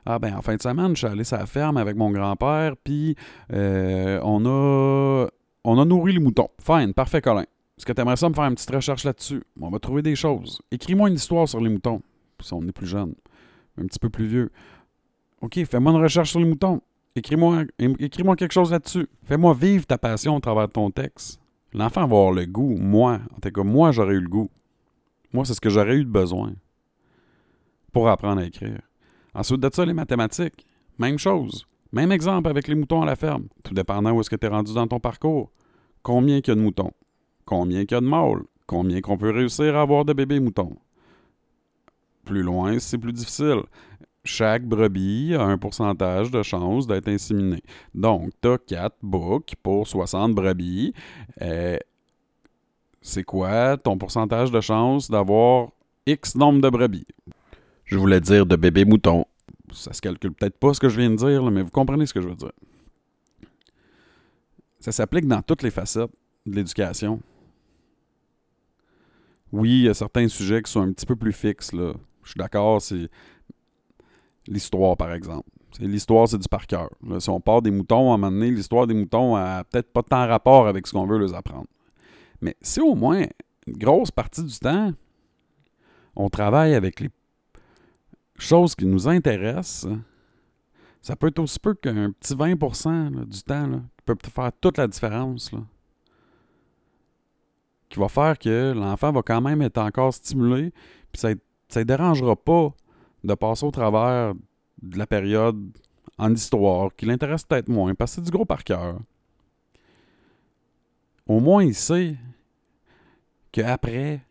Ah 0.06 0.20
ben, 0.20 0.34
en 0.34 0.42
fin 0.42 0.56
de 0.56 0.62
semaine, 0.62 0.92
je 0.92 1.00
suis 1.00 1.06
allé 1.06 1.26
sur 1.26 1.38
la 1.38 1.46
ferme 1.46 1.76
avec 1.76 1.98
mon 1.98 2.12
grand-père, 2.12 2.78
puis 2.82 3.18
euh, 3.52 4.22
on 4.24 4.46
a 4.46 5.28
on 5.66 5.80
a 5.82 5.84
nourri 5.84 6.14
les 6.14 6.20
moutons. 6.20 6.48
Fine, 6.66 6.94
parfait, 6.94 7.20
Colin. 7.20 7.42
Est-ce 7.42 7.86
que 7.86 7.92
tu 7.92 8.00
aimerais 8.00 8.16
ça 8.16 8.30
me 8.30 8.34
faire 8.36 8.46
une 8.46 8.56
petite 8.56 8.74
recherche 8.74 9.04
là-dessus? 9.04 9.44
On 9.60 9.70
va 9.70 9.80
trouver 9.80 10.02
des 10.02 10.16
choses. 10.16 10.62
Écris-moi 10.72 11.10
une 11.10 11.16
histoire 11.16 11.50
sur 11.50 11.60
les 11.60 11.70
moutons 11.70 12.02
si 12.40 12.54
on 12.54 12.62
est 12.62 12.72
plus 12.72 12.88
jeune, 12.88 13.16
un 13.78 13.86
petit 13.86 14.00
peu 14.00 14.10
plus 14.10 14.28
vieux. 14.28 14.50
OK, 15.42 15.62
fais-moi 15.66 15.92
une 15.92 16.02
recherche 16.02 16.30
sur 16.30 16.40
les 16.40 16.46
moutons. 16.46 16.82
Écris-moi 17.18 17.64
écris 17.80 18.24
quelque 18.38 18.52
chose 18.52 18.72
là-dessus. 18.72 19.08
Fais-moi 19.24 19.56
vivre 19.56 19.88
ta 19.88 19.98
passion 19.98 20.36
au 20.36 20.40
travers 20.40 20.68
de 20.68 20.74
ton 20.74 20.92
texte. 20.92 21.40
L'enfant 21.74 22.02
va 22.02 22.18
avoir 22.18 22.32
le 22.32 22.46
goût. 22.46 22.78
Moi, 22.78 23.20
en 23.36 23.40
tout 23.40 23.50
cas, 23.50 23.64
moi, 23.64 23.92
j'aurais 23.92 24.14
eu 24.14 24.22
le 24.22 24.30
goût. 24.30 24.52
Moi, 25.34 25.44
c'est 25.44 25.56
ce 25.56 25.62
que 25.62 25.70
j'aurais 25.70 25.96
eu 25.96 26.06
de 26.06 26.10
besoin 26.10 26.54
pour 27.92 28.08
apprendre 28.08 28.42
à 28.42 28.46
écrire. 28.46 28.82
Ensuite 29.34 29.60
de 29.60 29.70
ça, 29.74 29.84
les 29.84 29.94
mathématiques. 29.94 30.66
Même 31.00 31.18
chose. 31.18 31.66
Même 31.92 32.12
exemple 32.12 32.50
avec 32.50 32.68
les 32.68 32.76
moutons 32.76 33.02
à 33.02 33.06
la 33.06 33.16
ferme. 33.16 33.48
Tout 33.64 33.74
dépendant 33.74 34.12
où 34.12 34.22
est-ce 34.22 34.30
que 34.30 34.36
tu 34.36 34.46
es 34.46 34.50
rendu 34.50 34.74
dans 34.76 34.88
ton 34.88 35.00
parcours. 35.00 35.52
Combien 36.04 36.42
qu'il 36.42 36.52
y 36.52 36.54
a 36.54 36.56
de 36.56 36.62
moutons? 36.62 36.92
Combien 37.46 37.86
qu'il 37.86 37.96
y 37.96 37.98
a 37.98 38.02
de 38.02 38.06
mâles? 38.06 38.44
Combien 38.68 39.02
qu'on 39.02 39.18
peut 39.18 39.32
réussir 39.32 39.76
à 39.76 39.82
avoir 39.82 40.06
de 40.06 40.14
bébés 40.14 40.40
moutons? 40.40 40.78
plus 42.28 42.44
loin, 42.44 42.78
c'est 42.78 42.98
plus 42.98 43.14
difficile. 43.14 43.64
Chaque 44.28 44.66
brebis 44.66 45.34
a 45.36 45.44
un 45.44 45.58
pourcentage 45.58 46.32
de 46.32 46.44
chance 46.44 46.86
d'être 46.86 47.08
inséminée. 47.08 47.64
Donc, 47.96 48.32
tu 48.42 48.50
as 48.50 48.58
4 48.58 48.98
boucs 49.02 49.54
pour 49.64 49.88
60 49.88 50.36
brebis. 50.36 50.94
Euh, 51.42 51.78
c'est 53.02 53.24
quoi 53.24 53.78
ton 53.78 53.98
pourcentage 53.98 54.52
de 54.52 54.60
chance 54.60 55.10
d'avoir 55.10 55.70
X 56.06 56.36
nombre 56.36 56.60
de 56.60 56.70
brebis? 56.70 57.08
Je 57.86 57.98
voulais 57.98 58.20
dire 58.20 58.46
de 58.46 58.58
bébés 58.58 58.84
moutons. 58.84 59.24
Ça 59.72 59.94
se 59.94 60.02
calcule 60.02 60.34
peut-être 60.34 60.58
pas 60.58 60.74
ce 60.74 60.82
que 60.82 60.90
je 60.90 61.00
viens 61.00 61.10
de 61.10 61.16
dire, 61.16 61.42
mais 61.50 61.62
vous 61.62 61.72
comprenez 61.72 62.06
ce 62.06 62.14
que 62.14 62.22
je 62.22 62.28
veux 62.28 62.36
dire. 62.36 62.52
Ça 64.82 64.92
s'applique 64.92 65.26
dans 65.26 65.42
toutes 65.42 65.64
les 65.64 65.72
facettes 65.72 66.12
de 66.46 66.56
l'éducation. 66.56 67.22
Oui, 69.54 69.70
il 69.70 69.84
y 69.84 69.90
a 69.90 69.94
certains 69.94 70.28
sujets 70.28 70.62
qui 70.62 70.72
sont 70.72 70.82
un 70.82 70.92
petit 70.92 71.06
peu 71.06 71.16
plus 71.16 71.32
fixes, 71.32 71.72
là. 71.72 71.94
Je 72.24 72.32
suis 72.32 72.38
d'accord, 72.38 72.82
c'est 72.82 73.10
l'histoire, 74.48 74.98
par 74.98 75.14
exemple. 75.14 75.50
L'histoire, 75.80 76.28
c'est 76.28 76.38
du 76.38 76.48
par 76.48 76.66
cœur. 76.66 76.90
si 77.20 77.30
on 77.30 77.40
part 77.40 77.62
des 77.62 77.72
moutons, 77.72 78.12
à 78.12 78.16
un 78.16 78.18
moment 78.18 78.32
donné, 78.32 78.52
l'histoire 78.52 78.88
des 78.88 78.94
moutons 78.94 79.36
a 79.36 79.64
peut-être 79.64 79.92
pas 79.92 80.02
tant 80.02 80.28
rapport 80.28 80.68
avec 80.68 80.88
ce 80.88 80.94
qu'on 80.94 81.06
veut 81.06 81.20
les 81.20 81.34
apprendre. 81.34 81.68
Mais 82.42 82.56
si 82.62 82.82
au 82.82 82.96
moins, 82.96 83.26
une 83.68 83.78
grosse 83.78 84.12
partie 84.12 84.44
du 84.44 84.58
temps, 84.58 84.92
on 86.16 86.30
travaille 86.30 86.74
avec 86.74 87.00
les 87.00 87.10
choses 88.40 88.76
qui 88.76 88.86
nous 88.86 89.08
intéressent, 89.08 89.88
ça 91.02 91.16
peut 91.16 91.28
être 91.28 91.40
aussi 91.40 91.60
peu 91.60 91.74
qu'un 91.74 92.12
petit 92.12 92.34
20% 92.34 93.26
du 93.26 93.44
temps 93.44 93.70
qui 93.70 94.04
peut 94.06 94.18
faire 94.24 94.52
toute 94.60 94.78
la 94.78 94.88
différence. 94.88 95.52
qui 97.90 98.00
va 98.00 98.10
faire 98.10 98.38
que 98.38 98.74
l'enfant 98.76 99.12
va 99.12 99.22
quand 99.22 99.40
même 99.40 99.62
être 99.62 99.78
encore 99.78 100.14
stimulé, 100.14 100.74
puis 101.12 101.22
ça 101.22 101.30
ne 101.30 101.84
dérangera 101.84 102.36
pas 102.36 102.74
de 103.28 103.36
passer 103.36 103.66
au 103.66 103.72
travers 103.72 104.34
de 104.82 104.98
la 104.98 105.06
période 105.06 105.62
en 106.18 106.34
histoire 106.34 106.96
qui 106.96 107.06
l'intéresse 107.06 107.44
peut-être 107.44 107.70
moins 107.70 107.94
parce 107.94 108.12
que 108.12 108.16
c'est 108.16 108.26
du 108.26 108.32
gros 108.32 108.46
par 108.46 108.64
cœur. 108.64 109.00
Au 111.28 111.40
moins, 111.40 111.64
il 111.64 111.76
sait 111.76 112.16
qu'après, 113.52 114.22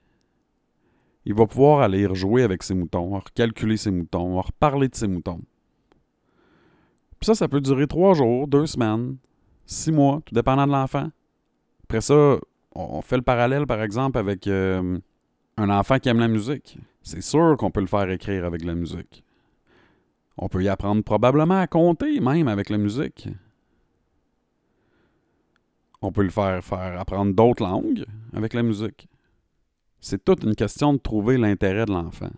il 1.27 1.35
va 1.35 1.47
pouvoir 1.47 1.81
aller 1.81 2.07
rejouer 2.07 2.43
avec 2.43 2.63
ses 2.63 2.75
moutons, 2.75 3.11
recalculer 3.19 3.77
ses 3.77 3.91
moutons, 3.91 4.41
reparler 4.41 4.89
de 4.89 4.95
ses 4.95 5.07
moutons. 5.07 5.43
Puis 7.19 7.27
ça, 7.27 7.35
ça 7.35 7.49
peut 7.49 7.61
durer 7.61 7.87
trois 7.87 8.15
jours, 8.15 8.49
deux 8.49 8.67
semaines, 8.67 9.17
six 9.67 9.93
mois, 9.93 10.23
tout 10.25 10.35
dépendant 10.35 10.67
de 10.67 10.73
l'enfant. 10.73 11.11
Après 11.85 12.01
ça, 12.01 12.39
on 12.75 13.03
fait 13.03 13.17
le 13.17 13.23
parallèle, 13.23 13.67
par 13.67 13.83
exemple, 13.83 14.19
avec 14.19 14.47
euh, 14.47 14.99
un 15.57 15.71
enfant 15.71 15.99
qui 15.99 16.09
aime 16.09 16.19
la 16.19 16.29
musique. 16.29 16.79
C'est 17.07 17.23
sûr 17.23 17.57
qu'on 17.57 17.71
peut 17.71 17.81
le 17.81 17.87
faire 17.87 18.11
écrire 18.11 18.45
avec 18.45 18.65
la 18.65 18.75
musique. 18.75 19.23
On 20.37 20.49
peut 20.49 20.65
y 20.65 20.69
apprendre 20.69 21.05
probablement 21.05 21.61
à 21.61 21.69
compter, 21.69 22.19
même 22.19 22.49
avec 22.49 22.69
la 22.69 22.79
musique. 22.79 23.29
On 26.03 26.11
peut 26.11 26.25
le 26.25 26.31
faire 26.31 26.65
faire 26.65 26.99
apprendre 26.99 27.33
d'autres 27.33 27.63
langues 27.63 28.05
avec 28.33 28.55
la 28.55 28.65
musique. 28.65 29.07
C'est 30.01 30.25
toute 30.25 30.43
une 30.43 30.57
question 30.57 30.95
de 30.95 30.99
trouver 30.99 31.39
l'intérêt 31.39 31.87
de 31.87 31.93
l'enfant. 31.93 32.33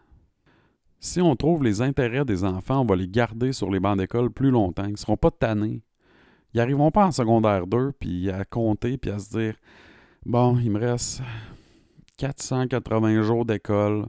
Si 1.00 1.22
on 1.22 1.34
trouve 1.34 1.64
les 1.64 1.80
intérêts 1.80 2.26
des 2.26 2.44
enfants, 2.44 2.82
on 2.82 2.84
va 2.84 2.96
les 2.96 3.08
garder 3.08 3.54
sur 3.54 3.70
les 3.70 3.80
bancs 3.80 3.96
d'école 3.96 4.30
plus 4.30 4.50
longtemps. 4.50 4.84
Ils 4.84 4.92
ne 4.92 4.96
seront 4.96 5.16
pas 5.16 5.30
tannés. 5.30 5.80
Ils 6.52 6.58
n'arriveront 6.58 6.90
pas 6.90 7.06
en 7.06 7.10
secondaire 7.10 7.66
2 7.66 7.92
puis 7.98 8.30
à 8.30 8.44
compter 8.44 8.98
puis 8.98 9.12
à 9.12 9.18
se 9.18 9.30
dire 9.30 9.54
Bon, 10.26 10.58
il 10.58 10.70
me 10.70 10.78
reste 10.78 11.22
480 12.18 13.22
jours 13.22 13.46
d'école, 13.46 14.08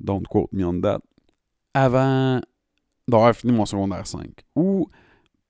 don't 0.00 0.22
quote 0.28 0.52
me 0.52 0.64
on 0.64 0.80
that, 0.80 1.00
avant 1.72 2.40
d'avoir 3.08 3.34
fini 3.34 3.52
mon 3.52 3.66
secondaire 3.66 4.06
5. 4.06 4.26
Ou 4.56 4.88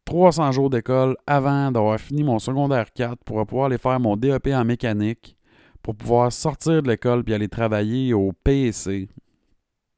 300 0.05 0.53
jours 0.53 0.71
d'école 0.71 1.17
avant 1.27 1.71
d'avoir 1.71 1.99
fini 1.99 2.23
mon 2.23 2.39
secondaire 2.39 2.93
4 2.93 3.25
pour 3.25 3.45
pouvoir 3.47 3.67
aller 3.67 3.79
faire 3.79 3.99
mon 4.01 4.17
DEP 4.17 4.49
en 4.49 4.65
mécanique, 4.65 5.37
pour 5.83 5.95
pouvoir 5.95 6.33
sortir 6.33 6.83
de 6.83 6.89
l'école 6.89 7.25
puis 7.25 7.35
aller 7.35 7.49
travailler 7.49 8.13
au 8.15 8.33
PSC. 8.33 9.09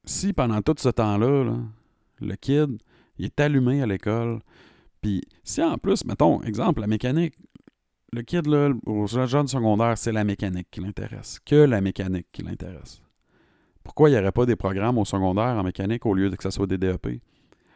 Si 0.05 0.33
pendant 0.33 0.63
tout 0.63 0.75
ce 0.79 0.89
temps-là, 0.89 1.57
le 2.21 2.35
kid, 2.37 2.79
est 3.19 3.41
allumé 3.41 3.83
à 3.83 3.87
l'école, 3.87 4.41
puis 5.01 5.23
si 5.43 5.63
en 5.63 5.79
plus, 5.79 6.05
mettons, 6.05 6.43
exemple, 6.43 6.81
la 6.81 6.87
mécanique, 6.87 7.35
le 8.13 8.23
kid, 8.23 8.47
là, 8.47 8.71
au 8.87 9.07
jeune 9.07 9.47
secondaire, 9.47 9.99
c'est 9.99 10.13
la 10.13 10.25
mécanique 10.25 10.69
qui 10.71 10.81
l'intéresse. 10.81 11.39
Que 11.45 11.57
la 11.57 11.81
mécanique 11.81 12.27
qui 12.33 12.43
l'intéresse. 12.43 13.03
Pourquoi 13.87 14.11
il 14.11 14.15
n'y 14.15 14.19
aurait 14.19 14.33
pas 14.33 14.47
des 14.47 14.57
programmes 14.57 14.99
au 14.99 15.05
secondaire 15.05 15.55
en 15.57 15.63
mécanique 15.63 16.05
au 16.07 16.13
lieu 16.13 16.29
de 16.29 16.35
que 16.35 16.43
ce 16.43 16.51
soit 16.51 16.67
des 16.67 16.77
DEP? 16.77 17.23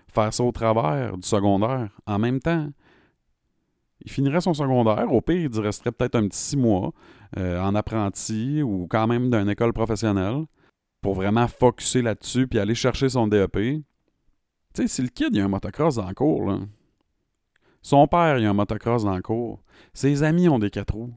Faire 0.09 0.35
ça 0.35 0.43
au 0.43 0.51
travers 0.51 1.17
du 1.17 1.23
secondaire 1.27 1.89
en 2.05 2.19
même 2.19 2.41
temps. 2.41 2.69
Il 4.01 4.11
finirait 4.11 4.41
son 4.41 4.53
secondaire. 4.53 5.13
Au 5.13 5.21
pire, 5.21 5.49
il 5.53 5.61
resterait 5.61 5.93
peut-être 5.93 6.17
un 6.17 6.27
petit 6.27 6.41
six 6.41 6.57
mois 6.57 6.91
euh, 7.39 7.63
en 7.63 7.77
apprenti 7.77 8.61
ou 8.61 8.89
quand 8.91 9.07
même 9.07 9.31
d'une 9.31 9.49
école 9.49 9.73
professionnelle 9.73 10.47
pour 11.01 11.15
vraiment 11.15 11.47
focuser 11.47 12.03
là-dessus 12.03 12.49
puis 12.49 12.59
aller 12.59 12.75
chercher 12.75 13.09
son 13.09 13.29
DEP. 13.29 13.53
Tu 13.53 13.85
sais, 14.75 14.89
si 14.89 15.03
le 15.03 15.09
kid, 15.09 15.29
il 15.31 15.41
a 15.41 15.45
un 15.45 15.49
motocross 15.49 15.95
dans 15.95 16.09
le 16.09 16.15
cours, 16.15 16.59
son 17.83 18.09
père, 18.09 18.37
il 18.39 18.47
a 18.47 18.51
un 18.51 18.55
motocross 18.55 19.05
dans 19.05 19.15
le 19.15 19.23
cours. 19.23 19.63
Ses 19.95 20.25
amis 20.25 20.49
ont 20.49 20.59
des 20.59 20.71
quatre 20.71 20.93
roues. 20.93 21.15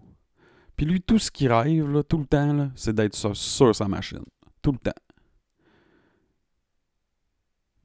Puis 0.75 0.85
lui, 0.85 1.01
tout 1.01 1.17
ce 1.17 1.31
qu'il 1.31 1.51
rêve, 1.51 2.03
tout 2.03 2.19
le 2.19 2.25
temps, 2.25 2.69
c'est 2.75 2.93
d'être 2.93 3.15
sur, 3.15 3.75
sa 3.75 3.87
machine. 3.87 4.23
Tout 4.63 4.71
le 4.71 4.79
temps. 4.79 4.91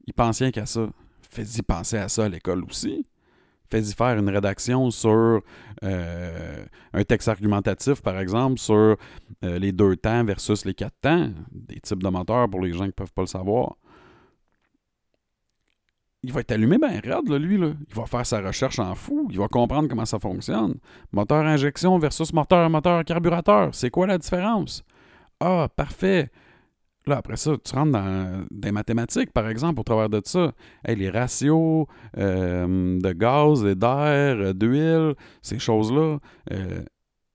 Il 0.07 0.13
pense 0.13 0.39
rien 0.39 0.49
qu'à 0.49 0.65
ça. 0.65 0.89
Fais-y 1.29 1.61
penser 1.61 1.97
à 1.97 2.09
ça 2.09 2.25
à 2.25 2.29
l'école 2.29 2.63
aussi. 2.63 3.05
Fais-y 3.69 3.93
faire 3.93 4.17
une 4.17 4.29
rédaction 4.29 4.89
sur 4.89 5.41
euh, 5.83 6.65
un 6.93 7.03
texte 7.03 7.27
argumentatif, 7.27 8.01
par 8.01 8.19
exemple, 8.19 8.57
sur 8.57 8.97
euh, 9.43 9.59
les 9.59 9.71
deux 9.71 9.95
temps 9.95 10.23
versus 10.23 10.65
les 10.65 10.73
quatre 10.73 10.99
temps, 11.01 11.29
des 11.51 11.79
types 11.79 12.01
de 12.01 12.09
moteurs 12.09 12.49
pour 12.49 12.61
les 12.61 12.73
gens 12.73 12.79
qui 12.79 12.87
ne 12.87 12.91
peuvent 12.91 13.13
pas 13.13 13.21
le 13.21 13.27
savoir 13.27 13.75
il 16.23 16.33
va 16.33 16.41
être 16.41 16.51
allumé 16.51 16.77
bien 16.77 16.99
raide, 16.99 17.31
lui. 17.31 17.57
Là. 17.57 17.71
Il 17.87 17.95
va 17.95 18.05
faire 18.05 18.25
sa 18.25 18.41
recherche 18.41 18.79
en 18.79 18.93
fou. 18.95 19.27
Il 19.31 19.37
va 19.39 19.47
comprendre 19.47 19.87
comment 19.87 20.05
ça 20.05 20.19
fonctionne. 20.19 20.75
Moteur 21.11 21.45
injection 21.45 21.97
versus 21.97 22.33
moteur 22.33 22.69
moteur 22.69 23.05
carburateur. 23.05 23.73
C'est 23.73 23.89
quoi 23.89 24.07
la 24.07 24.17
différence? 24.17 24.83
Ah, 25.39 25.67
parfait. 25.73 26.29
Après 27.17 27.37
ça, 27.37 27.55
tu 27.63 27.75
rentres 27.75 27.91
dans 27.91 28.45
des 28.51 28.71
mathématiques, 28.71 29.31
par 29.31 29.47
exemple, 29.47 29.79
au 29.79 29.83
travers 29.83 30.09
de 30.09 30.21
ça. 30.23 30.53
les 30.87 31.09
ratios 31.09 31.85
euh, 32.17 32.99
de 32.99 33.11
gaz 33.13 33.65
et 33.65 33.75
d'air, 33.75 34.37
euh, 34.37 34.53
d'huile, 34.53 35.15
ces 35.41 35.59
choses-là. 35.59 36.19
Euh, 36.51 36.83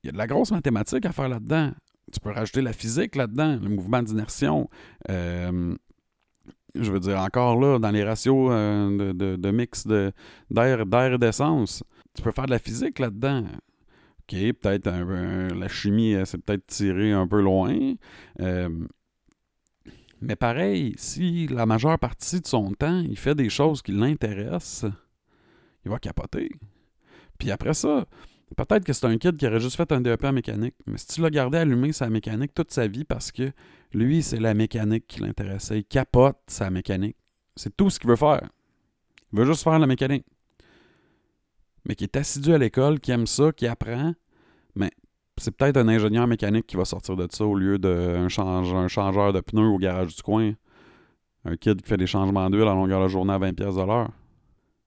il 0.03 0.07
y 0.07 0.11
a 0.11 0.13
de 0.13 0.19
la 0.19 0.27
grosse 0.27 0.53
mathématique 0.53 1.07
à 1.07 1.13
faire 1.13 1.29
là-dedans. 1.29 1.73
Tu 2.13 2.21
peux 2.21 2.31
rajouter 2.31 2.63
la 2.63 2.73
physique 2.73 3.17
là-dedans, 3.17 3.59
le 3.63 3.69
mouvement 3.71 4.03
d'inertion 4.03 4.69
je 6.75 6.91
veux 6.91 7.01
dire, 7.01 7.19
encore 7.19 7.59
là, 7.61 7.79
dans 7.79 7.91
les 7.91 8.05
ratios 8.05 8.49
euh, 8.51 9.13
de, 9.13 9.51
mix 9.51 9.87
d'air, 9.87 10.81
et 10.81 11.19
d'essence, 11.19 11.85
tu 12.15 12.23
peux 12.23 12.33
faire 12.33 12.47
de 12.47 12.51
la 12.51 12.59
physique 12.59 12.99
là-dedans. 12.99 13.45
OK, 13.45 14.53
peut-être 14.61 14.89
la 14.89 15.69
chimie, 15.69 16.17
c'est 16.25 16.39
peut-être 16.39 16.67
tiré 16.67 17.13
un 17.13 17.29
peu 17.29 17.41
loin. 17.41 17.95
Euh, 18.41 18.69
mais 20.21 20.37
pareil, 20.37 20.95
si 20.97 21.47
la 21.49 21.67
majeure 21.67 21.99
partie 21.99 22.41
de 22.41 22.47
son 22.47 22.73
temps, 22.73 23.01
il 23.01 23.19
fait 23.19 23.35
des 23.35 23.51
choses 23.51 23.83
qui 23.83 23.93
l'intéressent, 23.93 24.91
il 25.85 25.91
va 25.91 25.99
capoter. 25.99 26.51
Puis 27.39 27.51
après 27.51 27.75
ça, 27.75 28.07
peut-être 28.57 28.85
que 28.85 28.93
c'est 28.93 29.07
un 29.07 29.19
kid 29.19 29.37
qui 29.37 29.47
aurait 29.47 29.61
juste 29.61 29.77
fait 29.77 29.91
un 29.93 30.01
DEP 30.01 30.25
en 30.25 30.33
mécanique. 30.33 30.75
Mais 30.87 30.99
si 30.99 31.09
tu 31.09 31.21
l'as 31.21 31.31
gardé 31.31 31.59
allumé 31.59 31.93
sa 31.93 32.09
mécanique 32.09 32.55
toute 32.55 32.71
sa 32.71 32.87
vie 32.87 33.05
parce 33.05 33.33
que 33.33 33.53
lui, 33.93 34.23
c'est 34.23 34.41
la 34.41 34.55
mécanique 34.55 35.07
qui 35.07 35.21
l'intéressait. 35.21 35.79
Il 35.79 35.85
capote 35.85 36.39
sa 36.47 36.71
mécanique. 36.71 37.17
C'est 37.57 37.77
tout 37.77 37.91
ce 37.91 37.99
qu'il 37.99 38.11
veut 38.11 38.17
faire. 38.17 38.49
Il 39.33 39.39
veut 39.39 39.45
juste 39.45 39.63
faire 39.63 39.79
la 39.79 39.87
mécanique. 39.87 40.25
Mais 41.85 41.95
qui 41.95 42.05
est 42.05 42.17
assidu 42.17 42.55
à 42.55 42.59
l'école, 42.59 42.99
qui 42.99 43.11
aime 43.11 43.27
ça, 43.27 43.53
qui 43.53 43.67
apprend. 43.67 44.15
Mais 44.75 44.91
c'est 45.39 45.51
peut-être 45.51 45.77
un 45.77 45.89
ingénieur 45.89 46.27
mécanique 46.27 46.67
qui 46.67 46.77
va 46.77 46.85
sortir 46.85 47.17
de 47.17 47.27
ça 47.31 47.45
au 47.45 47.55
lieu 47.55 47.79
d'un 47.79 48.25
un 48.25 48.89
changeur 48.89 49.33
de 49.33 49.41
pneus 49.41 49.69
au 49.69 49.79
garage 49.79 50.15
du 50.15 50.23
coin. 50.23 50.53
Un 51.45 51.57
kid 51.57 51.83
qui 51.83 51.89
fait 51.89 51.97
des 51.97 52.07
changements 52.07 52.49
d'huile 52.49 52.69
à 52.69 52.75
longueur 52.75 53.03
de 53.03 53.09
journée 53.09 53.33
à 53.33 53.39
20$ 53.39 53.53
de 53.55 53.87
l'heure. 53.87 54.11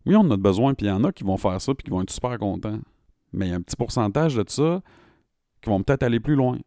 Oui, 0.06 0.16
on 0.16 0.22
en 0.22 0.32
a 0.32 0.38
besoin, 0.38 0.74
puis 0.74 0.88
il 0.88 0.90
y 0.90 0.92
en 0.92 1.04
a 1.04 1.12
qui 1.12 1.24
vont 1.24 1.38
faire 1.38 1.62
ça, 1.62 1.76
puis 1.76 1.84
qui 1.84 1.92
vont 1.92 2.02
être 2.02 2.10
super 2.10 2.38
contents. 2.40 2.80
Mais 3.34 3.48
il 3.48 3.50
y 3.50 3.54
a 3.54 3.58
un 3.58 3.62
petit 3.62 3.76
pourcentage 3.76 4.36
de 4.36 4.44
ça 4.48 4.82
qui 5.62 5.70
vont 5.70 5.84
peut-être 5.84 6.04
aller 6.04 6.20
plus 6.20 6.36
loin. 6.36 6.58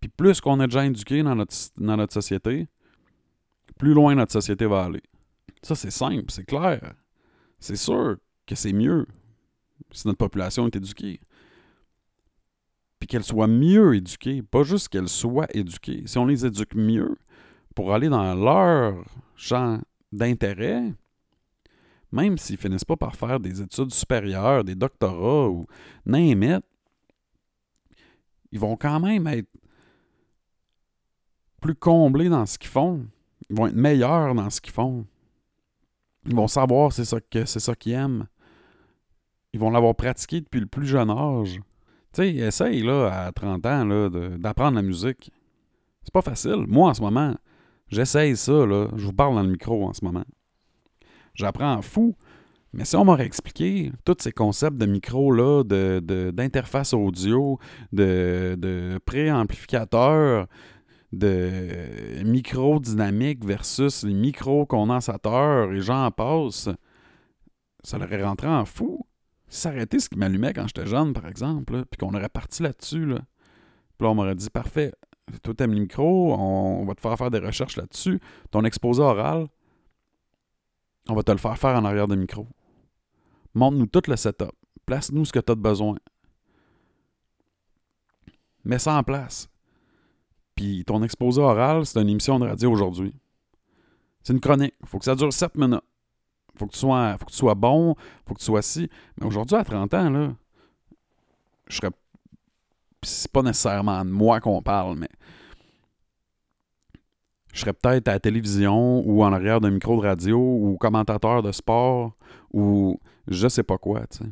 Puis 0.00 0.08
plus 0.08 0.40
qu'on 0.40 0.60
est 0.60 0.66
déjà 0.66 0.86
éduqué 0.86 1.22
dans 1.22 1.34
notre 1.34 2.12
société, 2.12 2.68
plus 3.78 3.94
loin 3.94 4.14
notre 4.14 4.32
société 4.32 4.64
va 4.66 4.84
aller. 4.84 5.02
Ça, 5.62 5.74
c'est 5.74 5.90
simple, 5.90 6.26
c'est 6.28 6.44
clair. 6.44 6.94
C'est 7.58 7.76
sûr 7.76 8.16
que 8.46 8.54
c'est 8.54 8.72
mieux 8.72 9.06
si 9.90 10.06
notre 10.06 10.18
population 10.18 10.66
est 10.66 10.76
éduquée. 10.76 11.20
Puis 13.04 13.08
qu'elle 13.08 13.22
soit 13.22 13.48
mieux 13.48 13.96
éduquée, 13.96 14.40
pas 14.40 14.62
juste 14.62 14.88
qu'elle 14.88 15.10
soit 15.10 15.54
éduquée. 15.54 16.04
Si 16.06 16.16
on 16.16 16.24
les 16.24 16.46
éduque 16.46 16.74
mieux 16.74 17.18
pour 17.74 17.92
aller 17.92 18.08
dans 18.08 18.34
leur 18.34 19.04
champ 19.36 19.78
d'intérêt, 20.10 20.90
même 22.12 22.38
s'ils 22.38 22.56
finissent 22.56 22.86
pas 22.86 22.96
par 22.96 23.14
faire 23.14 23.40
des 23.40 23.60
études 23.60 23.92
supérieures, 23.92 24.64
des 24.64 24.74
doctorats 24.74 25.50
ou 25.50 25.66
name 26.06 26.62
ils 28.50 28.58
vont 28.58 28.74
quand 28.74 29.00
même 29.00 29.26
être 29.26 29.50
plus 31.60 31.74
comblés 31.74 32.30
dans 32.30 32.46
ce 32.46 32.56
qu'ils 32.56 32.70
font. 32.70 33.04
Ils 33.50 33.56
vont 33.56 33.66
être 33.66 33.76
meilleurs 33.76 34.34
dans 34.34 34.48
ce 34.48 34.62
qu'ils 34.62 34.72
font. 34.72 35.04
Ils 36.24 36.34
vont 36.34 36.48
savoir 36.48 36.90
c'est 36.90 37.28
que 37.28 37.44
c'est 37.44 37.60
ça 37.60 37.74
qu'ils 37.74 37.92
aiment. 37.92 38.28
Ils 39.52 39.60
vont 39.60 39.68
l'avoir 39.68 39.94
pratiqué 39.94 40.40
depuis 40.40 40.60
le 40.60 40.66
plus 40.66 40.86
jeune 40.86 41.10
âge. 41.10 41.60
Tu 42.14 42.22
sais, 42.22 42.34
essaye 42.34 42.82
là, 42.82 43.26
à 43.26 43.32
30 43.32 43.66
ans 43.66 44.08
d'apprendre 44.38 44.76
la 44.76 44.82
musique. 44.82 45.32
C'est 46.04 46.12
pas 46.12 46.22
facile. 46.22 46.64
Moi, 46.68 46.90
en 46.90 46.94
ce 46.94 47.02
moment, 47.02 47.34
j'essaye 47.88 48.36
ça. 48.36 48.64
Là. 48.66 48.88
Je 48.96 49.06
vous 49.06 49.12
parle 49.12 49.34
dans 49.34 49.42
le 49.42 49.48
micro 49.50 49.84
en 49.84 49.92
ce 49.92 50.04
moment. 50.04 50.24
J'apprends 51.34 51.82
fou. 51.82 52.14
Mais 52.72 52.84
si 52.84 52.94
on 52.94 53.04
m'aurait 53.04 53.26
expliqué 53.26 53.92
tous 54.04 54.16
ces 54.20 54.32
concepts 54.32 54.76
de 54.76 54.86
micro, 54.86 55.34
d'interface 55.64 56.94
audio, 56.94 57.58
de, 57.92 58.56
de 58.58 59.00
préamplificateur, 59.04 60.46
de 61.12 62.22
micro-dynamique 62.24 63.44
versus 63.44 64.04
les 64.04 64.14
micro-condensateurs 64.14 65.72
et 65.72 65.80
j'en 65.80 66.10
passe, 66.10 66.68
ça 67.82 67.96
aurait 67.96 68.24
rentré 68.24 68.48
en 68.48 68.64
fou. 68.64 69.04
Été 69.50 69.98
ce 70.00 70.08
qui 70.08 70.18
m'allumait 70.18 70.52
quand 70.52 70.66
j'étais 70.66 70.86
jeune, 70.86 71.12
par 71.12 71.26
exemple, 71.26 71.84
puis 71.84 71.98
qu'on 71.98 72.14
aurait 72.14 72.28
parti 72.28 72.62
là-dessus, 72.62 73.06
là. 73.06 73.20
puis 73.96 74.04
là, 74.04 74.10
on 74.10 74.14
m'aurait 74.14 74.34
dit 74.34 74.50
parfait, 74.50 74.92
toi 75.42 75.54
t'aimes 75.54 75.74
les 75.74 75.80
micros, 75.80 76.34
on, 76.34 76.84
va 76.84 76.94
te 76.94 77.00
faire 77.00 77.16
faire 77.16 77.30
des 77.30 77.38
recherches 77.38 77.76
là-dessus. 77.76 78.20
Ton 78.50 78.64
exposé 78.64 79.00
oral, 79.00 79.46
on 81.08 81.14
va 81.14 81.22
te 81.22 81.32
le 81.32 81.38
faire 81.38 81.58
faire 81.58 81.76
en 81.76 81.84
arrière 81.84 82.08
de 82.08 82.16
micro. 82.16 82.46
Montre-nous 83.54 83.86
tout 83.86 84.02
le 84.08 84.16
setup. 84.16 84.52
Place-nous 84.86 85.24
ce 85.24 85.32
que 85.32 85.38
tu 85.38 85.52
as 85.52 85.54
de 85.54 85.60
besoin. 85.60 85.96
Mets 88.64 88.78
ça 88.78 88.96
en 88.96 89.02
place. 89.02 89.48
Puis 90.54 90.84
ton 90.84 91.02
exposé 91.02 91.40
oral, 91.40 91.86
c'est 91.86 92.00
une 92.00 92.08
émission 92.08 92.38
de 92.38 92.46
radio 92.46 92.70
aujourd'hui. 92.70 93.14
C'est 94.22 94.32
une 94.32 94.40
chronique. 94.40 94.74
Il 94.80 94.88
faut 94.88 94.98
que 94.98 95.04
ça 95.04 95.14
dure 95.14 95.32
7 95.32 95.56
minutes. 95.56 95.82
Faut 96.58 96.66
que 96.66 96.72
tu 96.72 96.78
sois, 96.78 97.16
faut 97.18 97.26
que 97.26 97.30
tu 97.30 97.36
sois 97.36 97.54
bon, 97.54 97.94
faut 98.26 98.34
que 98.34 98.38
tu 98.38 98.44
sois 98.44 98.62
si. 98.62 98.88
Mais 99.18 99.26
aujourd'hui, 99.26 99.56
à 99.56 99.64
30 99.64 99.94
ans, 99.94 100.10
là, 100.10 100.32
je 101.68 101.76
serais 101.76 101.90
c'est 103.04 103.30
pas 103.30 103.42
nécessairement 103.42 104.04
de 104.04 104.10
moi 104.10 104.40
qu'on 104.40 104.62
parle, 104.62 104.96
mais 104.96 105.08
je 107.52 107.60
serais 107.60 107.72
peut-être 107.72 108.08
à 108.08 108.12
la 108.12 108.20
télévision 108.20 109.00
ou 109.06 109.22
en 109.22 109.32
arrière 109.32 109.60
d'un 109.60 109.70
micro 109.70 109.96
de 110.00 110.06
radio 110.06 110.38
ou 110.38 110.76
commentateur 110.78 111.42
de 111.42 111.52
sport 111.52 112.16
ou 112.52 112.98
je 113.28 113.46
sais 113.48 113.62
pas 113.62 113.78
quoi, 113.78 114.06
tu 114.06 114.18
sais. 114.18 114.30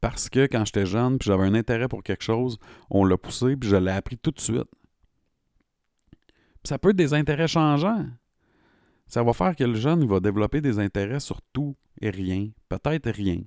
Parce 0.00 0.28
que 0.28 0.46
quand 0.46 0.64
j'étais 0.64 0.86
jeune, 0.86 1.18
puis 1.18 1.26
j'avais 1.26 1.44
un 1.44 1.54
intérêt 1.54 1.88
pour 1.88 2.04
quelque 2.04 2.22
chose, 2.22 2.58
on 2.88 3.04
l'a 3.04 3.16
poussé, 3.16 3.56
puis 3.56 3.68
je 3.68 3.76
l'ai 3.76 3.90
appris 3.90 4.16
tout 4.16 4.30
de 4.30 4.40
suite. 4.40 4.68
Puis 6.62 6.68
ça 6.68 6.78
peut 6.78 6.90
être 6.90 6.96
des 6.96 7.14
intérêts 7.14 7.48
changeants. 7.48 8.06
Ça 9.08 9.22
va 9.22 9.32
faire 9.32 9.56
que 9.56 9.64
le 9.64 9.74
jeune 9.74 10.06
va 10.06 10.20
développer 10.20 10.60
des 10.60 10.78
intérêts 10.78 11.20
sur 11.20 11.40
tout 11.52 11.74
et 12.00 12.10
rien, 12.10 12.50
peut-être 12.68 13.10
rien. 13.10 13.40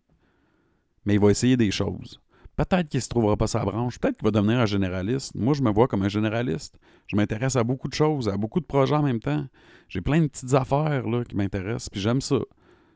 Mais 1.06 1.16
il 1.16 1.20
va 1.20 1.30
essayer 1.30 1.56
des 1.56 1.70
choses. 1.70 2.20
Peut-être 2.56 2.90
qu'il 2.90 2.98
ne 2.98 3.02
se 3.02 3.10
trouvera 3.10 3.38
pas 3.38 3.48
sa 3.48 3.64
branche, 3.64 4.00
peut-être 4.00 4.18
qu'il 4.18 4.26
va 4.26 4.32
devenir 4.32 4.60
un 4.60 4.66
généraliste. 4.66 5.36
Moi, 5.36 5.54
je 5.54 5.62
me 5.62 5.72
vois 5.72 5.88
comme 5.88 6.02
un 6.04 6.10
généraliste. 6.10 6.78
Je 7.08 7.16
m'intéresse 7.16 7.56
à 7.56 7.64
beaucoup 7.64 7.88
de 7.88 7.94
choses, 7.94 8.28
à 8.28 8.38
beaucoup 8.38 8.60
de 8.60 8.66
projets 8.66 8.96
en 8.96 9.04
même 9.04 9.20
temps. 9.20 9.46
J'ai 9.88 10.02
plein 10.02 10.22
de 10.22 10.28
petites 10.28 10.54
affaires 10.54 11.04
qui 11.28 11.36
m'intéressent, 11.36 11.90
puis 11.90 12.02
j'aime 12.02 12.22
ça. 12.22 12.40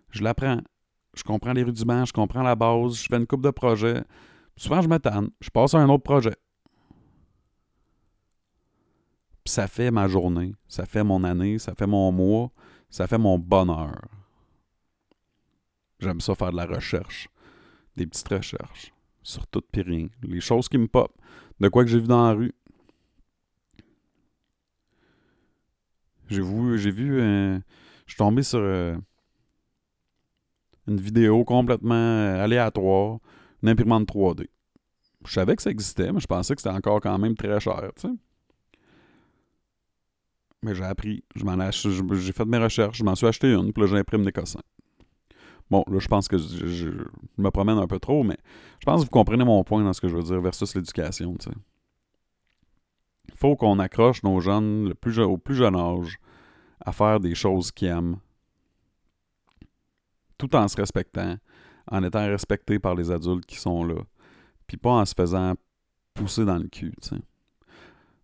Je 0.09 0.23
l'apprends. 0.23 0.61
Je 1.15 1.23
comprends 1.23 1.53
les 1.53 1.63
rudiments, 1.63 2.03
je 2.03 2.13
comprends 2.13 2.43
la 2.43 2.55
base, 2.55 2.95
je 2.95 3.07
fais 3.07 3.17
une 3.17 3.27
coupe 3.27 3.43
de 3.43 3.51
projets. 3.51 4.03
Souvent, 4.57 4.81
je 4.81 4.89
m'attends, 4.89 5.27
je 5.39 5.49
passe 5.49 5.73
à 5.73 5.79
un 5.79 5.89
autre 5.89 6.03
projet. 6.03 6.35
Ça 9.45 9.67
fait 9.67 9.91
ma 9.91 10.07
journée, 10.07 10.55
ça 10.67 10.85
fait 10.85 11.03
mon 11.03 11.23
année, 11.23 11.59
ça 11.59 11.75
fait 11.75 11.85
mon 11.85 12.11
mois, 12.11 12.51
ça 12.89 13.07
fait 13.07 13.17
mon 13.17 13.37
bonheur. 13.37 14.01
J'aime 15.99 16.19
ça 16.19 16.35
faire 16.35 16.51
de 16.51 16.57
la 16.57 16.65
recherche, 16.65 17.29
des 17.95 18.07
petites 18.07 18.27
recherches 18.27 18.91
sur 19.21 19.45
tout 19.47 19.61
pis 19.71 19.81
rien. 19.81 20.07
Les 20.23 20.41
choses 20.41 20.67
qui 20.67 20.77
me 20.77 20.87
pop, 20.87 21.11
de 21.59 21.67
quoi 21.69 21.83
que 21.83 21.89
j'ai 21.89 21.99
vu 21.99 22.07
dans 22.07 22.27
la 22.27 22.33
rue. 22.33 22.53
J'ai 26.27 26.41
vu, 26.41 26.79
j'ai 26.79 26.91
vu, 26.91 27.21
euh, 27.21 27.59
je 28.07 28.13
suis 28.13 28.17
tombé 28.17 28.41
sur 28.41 28.59
euh, 28.59 28.97
une 30.87 30.99
vidéo 30.99 31.43
complètement 31.43 31.93
euh, 31.93 32.43
aléatoire, 32.43 33.19
une 33.61 33.69
imprimante 33.69 34.07
3D. 34.07 34.47
Je 35.25 35.31
savais 35.31 35.55
que 35.55 35.61
ça 35.61 35.69
existait, 35.69 36.11
mais 36.11 36.19
je 36.19 36.27
pensais 36.27 36.55
que 36.55 36.61
c'était 36.61 36.75
encore 36.75 36.99
quand 36.99 37.17
même 37.19 37.35
très 37.35 37.59
cher, 37.59 37.91
tu 37.95 38.07
sais. 38.07 38.13
Mais 40.65 40.73
j'ai 40.73 40.83
appris, 40.83 41.23
j'ai 41.35 42.31
fait 42.31 42.45
mes 42.45 42.57
recherches, 42.57 42.97
je 42.97 43.03
m'en 43.03 43.13
suis 43.13 43.27
acheté 43.27 43.53
une, 43.53 43.71
puis 43.71 43.83
là 43.83 43.87
j'imprime 43.87 44.25
des 44.25 44.31
cossins. 44.31 44.63
Bon, 45.69 45.83
là, 45.87 45.99
je 45.99 46.07
pense 46.07 46.27
que 46.27 46.39
je, 46.39 46.89
me 47.37 47.49
promène 47.51 47.77
un 47.77 47.85
peu 47.85 47.99
trop, 47.99 48.23
mais 48.23 48.37
je 48.79 48.85
pense 48.85 49.01
que 49.01 49.05
vous 49.05 49.11
comprenez 49.11 49.45
mon 49.45 49.63
point 49.63 49.83
dans 49.83 49.93
ce 49.93 50.01
que 50.01 50.07
je 50.07 50.15
veux 50.15 50.23
dire 50.23 50.41
versus 50.41 50.73
l'éducation. 50.73 51.37
Il 53.27 53.35
faut 53.35 53.55
qu'on 53.55 53.77
accroche 53.77 54.23
nos 54.23 54.39
jeunes 54.39 54.91
au 55.19 55.37
plus 55.37 55.53
jeune 55.53 55.75
âge 55.75 56.17
à 56.83 56.91
faire 56.91 57.19
des 57.19 57.35
choses 57.35 57.71
qu'ils 57.71 57.89
aiment, 57.89 58.17
tout 60.39 60.55
en 60.55 60.67
se 60.67 60.77
respectant, 60.77 61.35
en 61.91 62.03
étant 62.03 62.25
respecté 62.25 62.79
par 62.79 62.95
les 62.95 63.11
adultes 63.11 63.45
qui 63.45 63.57
sont 63.57 63.83
là, 63.83 64.01
puis 64.65 64.77
pas 64.77 64.93
en 64.93 65.05
se 65.05 65.13
faisant 65.15 65.53
pousser 66.15 66.43
dans 66.43 66.57
le 66.57 66.69
cul. 66.69 66.95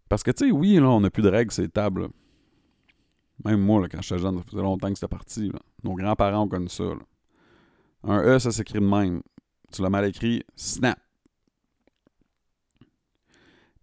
Parce 0.09 0.23
que, 0.23 0.31
tu 0.31 0.47
sais, 0.47 0.51
oui, 0.51 0.75
là, 0.75 0.89
on 0.89 1.01
n'a 1.01 1.11
plus 1.11 1.21
de 1.21 1.29
règles, 1.29 1.51
c'est 1.51 1.71
tables. 1.71 2.09
Même 3.45 3.61
moi, 3.61 3.81
là, 3.81 3.87
quand 3.89 4.01
j'étais 4.01 4.21
jeune, 4.21 4.37
ça 4.37 4.43
faisait 4.43 4.61
longtemps 4.61 4.89
que 4.89 4.95
c'était 4.95 5.07
parti. 5.07 5.51
Nos 5.83 5.93
grands-parents 5.93 6.43
ont 6.43 6.47
connu 6.47 6.69
ça. 6.69 6.83
Un 8.03 8.21
E, 8.23 8.39
ça 8.39 8.51
s'écrit 8.51 8.79
de 8.79 8.85
même. 8.85 9.21
Tu 9.71 9.81
l'as 9.81 9.89
mal 9.89 10.05
écrit, 10.05 10.43
snap. 10.55 10.99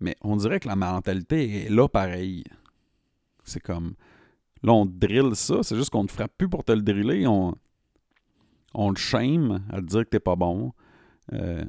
Mais 0.01 0.17
on 0.23 0.37
dirait 0.37 0.61
que 0.61 0.69
la 0.69 0.77
mentalité 0.77 1.65
est 1.65 1.71
là 1.71 1.89
pareil. 1.89 2.45
C'est 3.45 3.61
comme. 3.61 3.95
Là, 4.63 4.73
on 4.73 4.87
drille 4.87 5.35
ça, 5.35 5.63
c'est 5.63 5.77
juste 5.77 5.91
qu'on 5.91 6.07
te 6.07 6.13
frappe 6.13 6.37
plus 6.37 6.49
pour 6.49 6.65
te 6.65 6.73
le 6.73 6.83
driller. 6.83 7.27
On, 7.27 7.55
on 8.75 8.93
te 8.93 8.99
shame 8.99 9.65
à 9.71 9.81
te 9.81 9.87
dire 9.87 10.05
que 10.05 10.11
t'es 10.11 10.21
pas 10.21 10.37
bon. 10.37 10.73
Euh, 11.33 11.65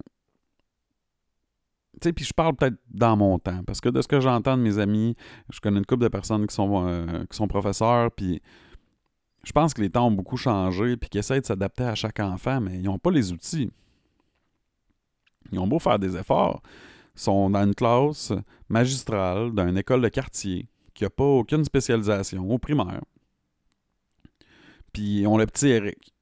tu 2.00 2.10
sais, 2.10 2.14
puis 2.14 2.26
je 2.26 2.34
parle 2.34 2.56
peut-être 2.56 2.78
dans 2.90 3.16
mon 3.18 3.40
temps, 3.40 3.64
parce 3.66 3.82
que 3.82 3.90
de 3.90 4.02
ce 4.02 4.08
que 4.08 4.20
j'entends 4.20 4.58
de 4.58 4.62
mes 4.62 4.80
amis, 4.80 5.16
je 5.50 5.60
connais 5.60 5.80
une 5.80 5.86
couple 5.86 6.04
de 6.04 6.08
personnes 6.08 6.48
qui 6.48 6.56
sont, 6.56 6.88
euh, 6.88 7.26
qui 7.30 7.38
sont 7.38 7.48
professeurs, 7.48 8.12
puis 8.12 8.42
je 9.44 9.52
pense 9.52 9.74
que 9.74 9.82
les 9.82 9.90
temps 9.90 10.08
ont 10.08 10.12
beaucoup 10.12 10.38
changé, 10.38 10.98
puis 10.98 11.10
qu'ils 11.10 11.20
essaient 11.20 11.42
de 11.42 11.46
s'adapter 11.46 11.84
à 11.84 11.96
chaque 11.96 12.20
enfant, 12.20 12.62
mais 12.62 12.76
ils 12.76 12.84
n'ont 12.84 13.00
pas 13.00 13.12
les 13.12 13.32
outils. 13.32 13.72
Ils 15.52 15.60
ont 15.60 15.68
beau 15.68 15.80
faire 15.80 16.00
des 16.00 16.16
efforts. 16.16 16.62
Ils 17.16 17.22
sont 17.22 17.50
dans 17.50 17.64
une 17.64 17.76
classe 17.76 18.34
magistrale 18.68 19.54
d'une 19.54 19.78
école 19.78 20.02
de 20.02 20.10
quartier 20.10 20.68
qui 20.94 21.04
n'a 21.04 21.10
pas 21.10 21.24
aucune 21.24 21.64
spécialisation 21.64 22.50
au 22.50 22.58
primaire. 22.58 23.02
Puis 24.94 25.26
ont 25.26 25.38
le 25.38 25.46
petit 25.46 25.70
Eric. 25.70 26.14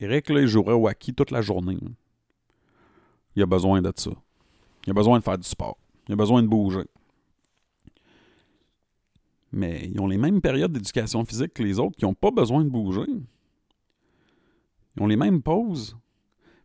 Eric, 0.00 0.28
là, 0.30 0.40
il 0.40 0.48
jouerait 0.48 0.74
au 0.74 0.88
hockey 0.88 1.12
toute 1.12 1.30
la 1.30 1.42
journée. 1.42 1.78
Il 3.36 3.42
a 3.42 3.46
besoin 3.46 3.80
de 3.80 3.92
ça. 3.94 4.10
Il 4.86 4.90
a 4.90 4.94
besoin 4.94 5.18
de 5.18 5.24
faire 5.24 5.38
du 5.38 5.48
sport. 5.48 5.78
Il 6.08 6.12
a 6.12 6.16
besoin 6.16 6.42
de 6.42 6.48
bouger 6.48 6.84
mais 9.52 9.90
ils 9.92 10.00
ont 10.00 10.06
les 10.06 10.16
mêmes 10.16 10.40
périodes 10.40 10.72
d'éducation 10.72 11.24
physique 11.24 11.54
que 11.54 11.62
les 11.62 11.78
autres 11.78 11.96
qui 11.96 12.04
n'ont 12.04 12.14
pas 12.14 12.30
besoin 12.30 12.64
de 12.64 12.70
bouger. 12.70 13.06
Ils 14.96 15.02
ont 15.02 15.06
les 15.06 15.16
mêmes 15.16 15.42
pauses. 15.42 15.96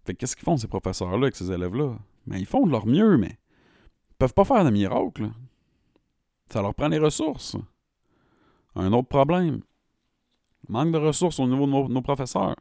Fait 0.06 0.16
qu'est-ce 0.16 0.36
qu'ils 0.36 0.46
font, 0.46 0.58
ces 0.58 0.68
professeurs-là, 0.68 1.28
avec 1.28 1.36
ces 1.36 1.52
élèves-là? 1.52 1.98
Ben, 2.26 2.38
ils 2.38 2.46
font 2.46 2.66
de 2.66 2.72
leur 2.72 2.88
mieux, 2.88 3.18
mais 3.18 3.38
ils 4.10 4.16
peuvent 4.18 4.34
pas 4.34 4.46
faire 4.46 4.64
de 4.64 4.70
miracle. 4.70 5.30
Ça 6.50 6.62
leur 6.62 6.74
prend 6.74 6.88
les 6.88 6.98
ressources. 6.98 7.58
Un 8.76 8.94
autre 8.94 9.10
problème. 9.10 9.62
Manque 10.70 10.94
de 10.94 10.98
ressources 10.98 11.40
au 11.40 11.48
niveau 11.48 11.66
de 11.66 11.94
nos 11.94 12.02
professeurs. 12.02 12.56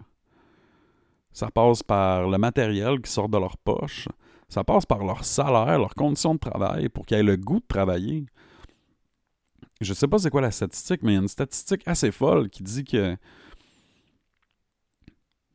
Ça 1.33 1.51
passe 1.51 1.83
par 1.83 2.29
le 2.29 2.39
matériel 2.39 3.01
qui 3.01 3.11
sort 3.11 3.29
de 3.29 3.39
leur 3.39 3.57
poche. 3.59 4.09
Ça 4.49 4.65
passe 4.65 4.87
par 4.87 5.05
leur 5.05 5.25
salaire, 5.25 5.79
leurs 5.79 5.95
conditions 5.95 6.35
de 6.35 6.39
travail 6.39 6.89
pour 6.89 7.05
qu'ils 7.05 7.19
aient 7.19 7.23
le 7.23 7.37
goût 7.37 7.61
de 7.61 7.67
travailler 7.67 8.27
je 9.81 9.93
sais 9.93 10.09
pas 10.09 10.19
c'est 10.19 10.31
quoi 10.31 10.41
la 10.41 10.51
statistique, 10.51 11.03
mais 11.03 11.13
il 11.13 11.15
y 11.15 11.19
a 11.19 11.23
une 11.23 11.29
statistique 11.29 11.83
assez 11.87 12.11
folle 12.11 12.49
qui 12.49 12.63
dit 12.63 12.85
que 12.85 13.17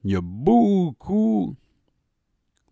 il 0.03 0.11
y 0.11 0.15
a 0.15 0.21
beaucoup 0.21 1.55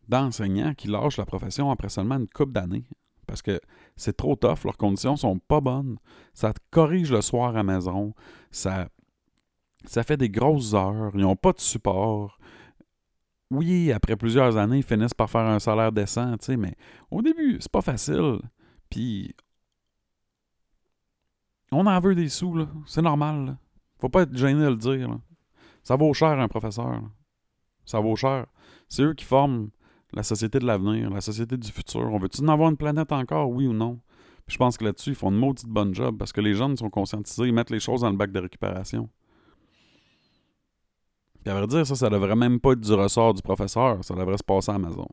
d'enseignants 0.07 0.73
qui 0.73 0.87
lâchent 0.87 1.17
la 1.17 1.25
profession 1.25 1.69
après 1.69 1.89
seulement 1.89 2.15
une 2.15 2.27
couple 2.27 2.53
d'années. 2.53 2.85
Parce 3.27 3.43
que 3.43 3.61
c'est 3.95 4.17
trop 4.17 4.35
tough, 4.35 4.63
leurs 4.65 4.77
conditions 4.77 5.15
sont 5.15 5.37
pas 5.37 5.61
bonnes. 5.61 5.97
Ça 6.33 6.53
te 6.53 6.59
corrige 6.71 7.11
le 7.11 7.21
soir 7.21 7.51
à 7.51 7.53
la 7.53 7.63
maison. 7.63 8.15
Ça, 8.49 8.89
ça 9.85 10.01
fait 10.01 10.17
des 10.17 10.31
grosses 10.31 10.73
heures. 10.73 11.11
Ils 11.13 11.21
n'ont 11.21 11.35
pas 11.35 11.53
de 11.53 11.59
support. 11.59 12.38
Oui, 13.51 13.91
après 13.91 14.15
plusieurs 14.15 14.57
années, 14.57 14.77
ils 14.77 14.83
finissent 14.83 15.13
par 15.13 15.29
faire 15.29 15.45
un 15.45 15.59
salaire 15.59 15.91
décent, 15.91 16.35
mais 16.57 16.75
au 17.09 17.21
début, 17.21 17.57
c'est 17.59 17.71
pas 17.71 17.81
facile. 17.81 18.39
Puis 18.89 19.33
on 21.71 21.85
en 21.85 21.99
veut 21.99 22.15
des 22.15 22.29
sous, 22.29 22.55
là. 22.55 22.67
C'est 22.85 23.01
normal. 23.01 23.45
Là. 23.45 23.57
Faut 23.99 24.09
pas 24.09 24.23
être 24.23 24.35
gêné 24.35 24.61
de 24.63 24.69
le 24.69 24.75
dire. 24.75 25.19
Ça 25.83 25.95
vaut 25.95 26.13
cher, 26.13 26.39
un 26.39 26.47
professeur. 26.47 27.01
Ça 27.85 27.99
vaut 27.99 28.15
cher. 28.15 28.45
C'est 28.87 29.03
eux 29.03 29.13
qui 29.13 29.25
forment 29.25 29.69
la 30.13 30.23
société 30.23 30.59
de 30.59 30.65
l'avenir, 30.65 31.09
la 31.09 31.21
société 31.21 31.57
du 31.57 31.71
futur. 31.71 32.01
On 32.11 32.19
veut-tu 32.19 32.41
en 32.41 32.47
avoir 32.47 32.69
une 32.69 32.77
planète 32.77 33.11
encore, 33.11 33.49
oui 33.49 33.67
ou 33.67 33.73
non? 33.73 33.99
je 34.49 34.57
pense 34.57 34.77
que 34.77 34.83
là-dessus, 34.83 35.11
ils 35.11 35.15
font 35.15 35.29
une 35.29 35.37
maudite 35.37 35.67
bonne 35.67 35.93
job 35.93 36.17
parce 36.17 36.33
que 36.33 36.41
les 36.41 36.55
jeunes 36.55 36.75
sont 36.75 36.89
conscientisés, 36.89 37.45
ils 37.45 37.53
mettent 37.53 37.69
les 37.69 37.79
choses 37.79 38.01
dans 38.01 38.09
le 38.09 38.17
bac 38.17 38.31
de 38.31 38.39
récupération. 38.39 39.09
À 41.49 41.55
vrai 41.55 41.67
dire, 41.67 41.85
ça, 41.85 41.95
ça 41.95 42.09
devrait 42.09 42.35
même 42.35 42.59
pas 42.59 42.73
être 42.73 42.79
du 42.79 42.93
ressort 42.93 43.33
du 43.33 43.41
professeur. 43.41 44.03
Ça 44.03 44.13
devrait 44.13 44.37
se 44.37 44.43
passer 44.43 44.69
à 44.71 44.73
la 44.73 44.87
maison. 44.87 45.07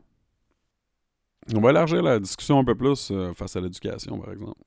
On 1.55 1.61
va 1.61 1.71
élargir 1.71 2.03
la 2.03 2.19
discussion 2.19 2.59
un 2.59 2.65
peu 2.65 2.75
plus 2.75 3.11
euh, 3.11 3.33
face 3.33 3.57
à 3.57 3.61
l'éducation, 3.61 4.19
par 4.19 4.33
exemple. 4.33 4.61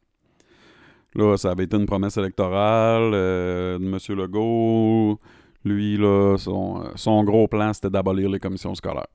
Là, 1.16 1.38
ça 1.38 1.52
avait 1.52 1.66
été 1.66 1.76
une 1.76 1.86
promesse 1.86 2.18
électorale 2.18 3.12
euh, 3.14 3.78
de 3.78 3.86
M. 3.86 4.18
Legault. 4.18 5.20
Lui, 5.66 5.98
là, 5.98 6.38
son, 6.38 7.24
gros 7.24 7.48
plan, 7.48 7.74
c'était 7.74 7.90
d'abolir 7.90 8.30
les 8.30 8.40
commissions 8.40 8.74
scolaires. 8.76 9.08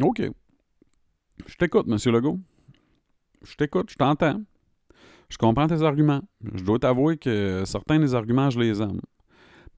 OK. 0.00 0.22
Je 1.46 1.54
t'écoute, 1.56 1.86
M. 1.88 2.12
Legault. 2.12 2.38
Je 3.42 3.54
t'écoute, 3.56 3.90
je 3.90 3.96
t'entends. 3.96 4.40
Je 5.28 5.36
comprends 5.36 5.66
tes 5.66 5.82
arguments. 5.82 6.22
Je 6.54 6.64
dois 6.64 6.78
t'avouer 6.78 7.18
que 7.18 7.64
certains 7.66 7.98
des 7.98 8.14
arguments, 8.14 8.50
je 8.50 8.58
les 8.58 8.80
aime. 8.80 9.00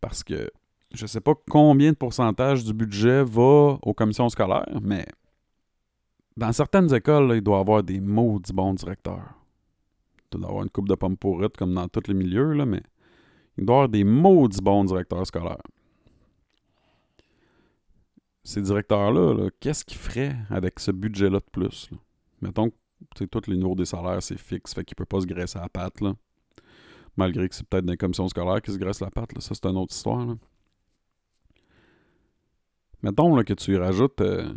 Parce 0.01 0.23
que 0.23 0.51
je 0.95 1.07
sais 1.07 1.21
pas 1.21 1.35
combien 1.51 1.91
de 1.91 1.97
pourcentage 1.97 2.65
du 2.65 2.73
budget 2.73 3.25
va 3.25 3.79
aux 3.83 3.95
commissions 3.95 4.29
scolaires, 4.29 4.81
mais 4.83 5.07
dans 6.37 6.53
certaines 6.53 6.93
écoles, 6.95 7.33
il 7.35 7.43
doit 7.43 7.59
y 7.59 7.61
avoir 7.61 7.83
des 7.83 8.01
maudits 8.01 8.53
bons 8.53 8.75
directeurs 8.75 9.35
d'avoir 10.39 10.63
une 10.63 10.71
coupe 10.71 10.89
de 10.89 10.95
pommes 10.95 11.17
pourrites 11.17 11.57
comme 11.57 11.75
dans 11.75 11.89
tous 11.89 12.09
les 12.09 12.15
milieux, 12.15 12.53
là, 12.53 12.65
mais 12.65 12.83
il 13.59 13.67
doit 13.67 13.75
y 13.75 13.79
avoir 13.79 13.89
des 13.89 14.05
maudits 14.05 14.63
bons 14.63 14.85
directeurs 14.85 15.27
scolaires. 15.27 15.63
ces 18.45 18.61
directeurs-là, 18.61 19.35
-là, 19.35 19.51
qu'est-ce 19.61 19.85
qu'ils 19.85 19.99
feraient 19.99 20.37
avec 20.51 20.81
ce 20.81 20.91
budget-là 20.91 21.39
de 21.39 21.51
plus? 21.53 21.91
Mettons 22.41 22.73
que 23.15 23.25
tous 23.25 23.49
les 23.49 23.57
niveaux 23.57 23.77
des 23.77 23.85
salaires, 23.85 24.23
c'est 24.23 24.39
fixe, 24.39 24.75
fait 24.75 24.85
qu'il 24.85 24.97
peut 24.97 25.05
pas 25.05 25.21
se 25.21 25.27
graisser 25.27 25.59
la 25.59 25.69
patte. 25.69 26.01
Malgré 27.17 27.49
que 27.49 27.55
c'est 27.55 27.67
peut-être 27.67 27.89
les 27.89 27.97
commissions 27.97 28.29
scolaires 28.29 28.61
qui 28.61 28.73
se 28.73 28.79
graissent 28.79 29.01
la 29.01 29.11
patte, 29.11 29.31
ça 29.41 29.55
c'est 29.55 29.67
une 29.67 29.77
autre 29.77 29.95
histoire. 29.95 30.37
Mettons 33.03 33.35
là, 33.35 33.45
que 33.45 33.55
tu 33.55 33.75
y 33.75 33.77
rajoutes 33.77 34.21
euh, 34.21 34.53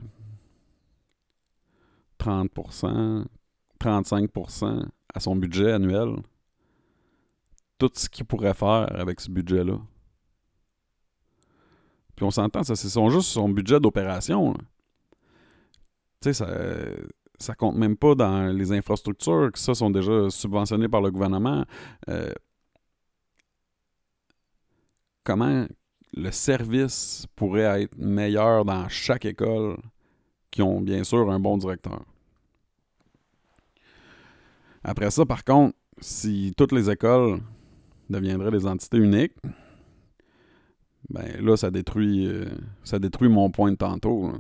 30%, 2.19 3.25
35% 3.79 4.85
à 5.13 5.19
son 5.19 5.35
budget 5.35 5.71
annuel. 5.71 6.15
Tout 7.77 7.91
ce 7.93 8.07
qu'il 8.07 8.25
pourrait 8.25 8.53
faire 8.53 8.87
avec 8.99 9.19
ce 9.19 9.29
budget-là. 9.29 9.79
Puis 12.15 12.25
on 12.25 12.31
s'entend, 12.31 12.63
c'est 12.63 12.75
son, 12.75 13.09
juste 13.09 13.29
son 13.29 13.49
budget 13.49 13.79
d'opération. 13.79 14.53
Tu 16.21 16.31
sais, 16.31 16.33
ça, 16.33 16.47
ça 17.39 17.55
compte 17.55 17.75
même 17.75 17.97
pas 17.97 18.15
dans 18.15 18.45
les 18.45 18.71
infrastructures, 18.71 19.51
qui 19.53 19.61
ça 19.61 19.73
sont 19.73 19.89
déjà 19.89 20.29
subventionnées 20.29 20.87
par 20.87 21.01
le 21.01 21.11
gouvernement. 21.11 21.65
Euh, 22.09 22.31
comment 25.23 25.65
le 26.15 26.31
service 26.31 27.25
pourrait 27.35 27.83
être 27.83 27.97
meilleur 27.97 28.63
dans 28.63 28.87
chaque 28.87 29.25
école 29.25 29.77
qui 30.49 30.61
ont 30.61 30.79
bien 30.79 31.03
sûr 31.03 31.29
un 31.29 31.39
bon 31.39 31.57
directeur. 31.57 32.03
Après 34.83 35.11
ça, 35.11 35.25
par 35.25 35.43
contre, 35.43 35.75
si 35.99 36.53
toutes 36.55 36.71
les 36.71 36.89
écoles 36.89 37.41
deviendraient 38.09 38.51
des 38.51 38.65
entités 38.65 38.97
uniques, 38.97 39.35
ben 41.09 41.25
là, 41.43 41.57
ça 41.57 41.69
détruit, 41.69 42.27
euh, 42.27 42.45
ça 42.83 42.97
détruit 42.97 43.29
mon 43.29 43.51
point 43.51 43.71
de 43.71 43.77
tantôt. 43.77 44.31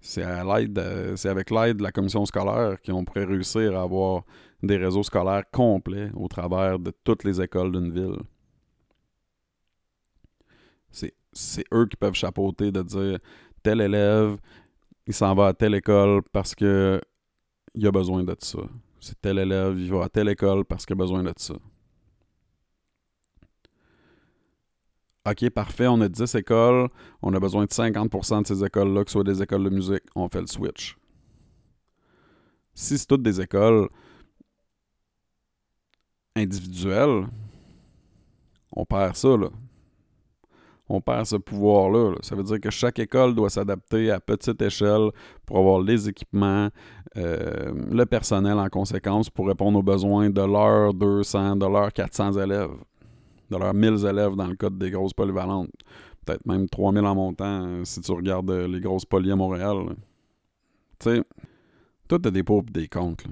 C'est 0.00 0.22
avec 0.22 1.50
l'aide 1.50 1.78
de 1.78 1.82
la 1.82 1.90
commission 1.90 2.26
scolaire 2.26 2.76
qu'on 2.84 3.04
pourrait 3.04 3.24
réussir 3.24 3.76
à 3.76 3.82
avoir 3.82 4.22
des 4.62 4.76
réseaux 4.76 5.02
scolaires 5.02 5.44
complets 5.50 6.10
au 6.14 6.28
travers 6.28 6.78
de 6.78 6.92
toutes 7.02 7.24
les 7.24 7.40
écoles 7.40 7.72
d'une 7.72 7.90
ville. 7.90 8.18
C'est, 11.36 11.64
eux 11.72 11.86
qui 11.86 11.96
peuvent 11.96 12.14
chapeauter 12.14 12.72
de 12.72 12.82
dire 12.82 13.18
tel 13.62 13.82
élève, 13.82 14.38
il 15.06 15.12
s'en 15.12 15.34
va 15.34 15.48
à 15.48 15.52
telle 15.52 15.74
école 15.74 16.22
parce 16.32 16.54
que 16.54 17.00
il 17.74 17.86
a 17.86 17.92
besoin 17.92 18.24
de 18.24 18.34
ça. 18.38 18.60
C'est 19.00 19.20
tel 19.20 19.38
élève, 19.38 19.78
il 19.78 19.90
va 19.90 20.04
à 20.04 20.08
telle 20.08 20.30
école 20.30 20.64
parce 20.64 20.86
qu'il 20.86 20.94
a 20.94 20.96
besoin 20.96 21.22
de 21.22 21.32
ça. 21.36 21.54
OK, 25.28 25.50
parfait, 25.50 25.88
on 25.88 26.00
a 26.00 26.08
10 26.08 26.36
écoles, 26.36 26.88
on 27.20 27.34
a 27.34 27.40
besoin 27.40 27.64
de 27.64 27.70
50% 27.70 28.42
de 28.42 28.46
ces 28.46 28.64
écoles-là, 28.64 29.04
que 29.04 29.10
ce 29.10 29.14
soit 29.14 29.24
des 29.24 29.42
écoles 29.42 29.64
de 29.64 29.70
musique, 29.70 30.04
on 30.14 30.28
fait 30.28 30.40
le 30.40 30.46
switch. 30.46 30.96
Si 32.74 32.96
c'est 32.96 33.06
toutes 33.06 33.22
des 33.22 33.40
écoles 33.40 33.88
individuelles, 36.36 37.26
on 38.72 38.86
perd 38.86 39.16
ça, 39.16 39.36
là 39.36 39.50
on 40.88 41.00
perd 41.00 41.26
ce 41.26 41.36
pouvoir-là. 41.36 42.14
Ça 42.22 42.36
veut 42.36 42.42
dire 42.42 42.60
que 42.60 42.70
chaque 42.70 42.98
école 42.98 43.34
doit 43.34 43.50
s'adapter 43.50 44.10
à 44.10 44.20
petite 44.20 44.60
échelle 44.62 45.10
pour 45.44 45.58
avoir 45.58 45.80
les 45.80 46.08
équipements, 46.08 46.68
euh, 47.16 47.72
le 47.90 48.06
personnel 48.06 48.58
en 48.58 48.68
conséquence 48.68 49.28
pour 49.28 49.48
répondre 49.48 49.78
aux 49.78 49.82
besoins 49.82 50.30
de 50.30 50.42
leurs 50.42 50.94
200, 50.94 51.56
de 51.56 51.66
leurs 51.66 51.92
400 51.92 52.34
élèves, 52.34 52.70
de 53.50 53.56
leurs 53.56 53.74
1000 53.74 54.06
élèves 54.06 54.36
dans 54.36 54.46
le 54.46 54.56
cas 54.56 54.70
des 54.70 54.90
grosses 54.90 55.14
polyvalentes. 55.14 55.70
Peut-être 56.24 56.46
même 56.46 56.68
3000 56.68 57.04
en 57.04 57.14
montant 57.14 57.66
euh, 57.66 57.84
si 57.84 58.00
tu 58.00 58.12
regardes 58.12 58.50
euh, 58.50 58.68
les 58.68 58.80
grosses 58.80 59.04
poly 59.04 59.30
à 59.32 59.36
Montréal. 59.36 59.96
Tu 60.98 61.10
sais, 61.10 61.22
tout 62.08 62.20
a 62.24 62.30
des 62.30 62.42
pour 62.42 62.62
et 62.68 62.70
des 62.70 62.88
contre. 62.88 63.26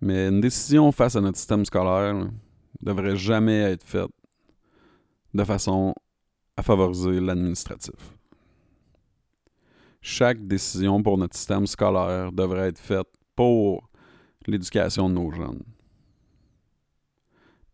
Mais 0.00 0.28
une 0.28 0.40
décision 0.40 0.92
face 0.92 1.16
à 1.16 1.20
notre 1.20 1.38
système 1.38 1.64
scolaire 1.64 2.14
ne 2.14 2.26
devrait 2.82 3.16
jamais 3.16 3.60
être 3.60 3.84
faite 3.84 4.10
de 5.32 5.44
façon 5.44 5.94
à 6.56 6.62
favoriser 6.62 7.20
l'administratif. 7.20 8.16
Chaque 10.00 10.46
décision 10.46 11.02
pour 11.02 11.16
notre 11.18 11.36
système 11.36 11.66
scolaire 11.66 12.30
devrait 12.30 12.68
être 12.68 12.78
faite 12.78 13.08
pour 13.34 13.88
l'éducation 14.46 15.08
de 15.08 15.14
nos 15.14 15.30
jeunes. 15.30 15.62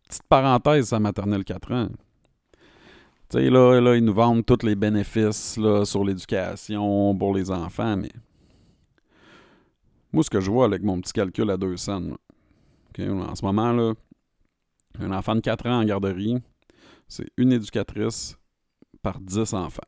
Petite 0.09 0.23
parenthèse 0.29 0.93
à 0.93 1.01
maternelle 1.01 1.45
4 1.45 1.73
ans. 1.73 1.89
Tu 3.29 3.39
sais, 3.39 3.51
là, 3.51 3.81
là, 3.81 3.97
ils 3.97 4.05
nous 4.05 4.15
vendent 4.15 4.45
tous 4.45 4.65
les 4.65 4.75
bénéfices 4.75 5.57
là, 5.57 5.85
sur 5.85 6.05
l'éducation 6.05 7.17
pour 7.17 7.35
les 7.35 7.51
enfants, 7.51 7.97
mais 7.97 8.11
moi, 10.13 10.25
ce 10.25 10.31
que 10.31 10.41
je 10.41 10.51
vois 10.51 10.65
avec 10.65 10.83
mon 10.83 11.01
petit 11.01 11.13
calcul 11.13 11.49
à 11.51 11.57
deux 11.57 11.77
cents, 11.77 12.03
en 12.99 13.35
ce 13.35 13.45
moment, 13.45 13.73
là, 13.73 13.95
un 14.99 15.13
enfant 15.13 15.37
de 15.37 15.41
4 15.41 15.67
ans 15.67 15.81
en 15.81 15.85
garderie, 15.85 16.39
c'est 17.07 17.29
une 17.37 17.53
éducatrice 17.53 18.37
par 19.03 19.21
10 19.21 19.55
enfants. 19.55 19.83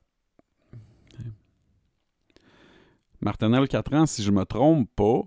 Martinelle, 3.21 3.69
4 3.69 3.95
ans, 3.95 4.07
si 4.07 4.23
je 4.23 4.31
me 4.33 4.45
trompe 4.45 4.91
pas, 4.97 5.23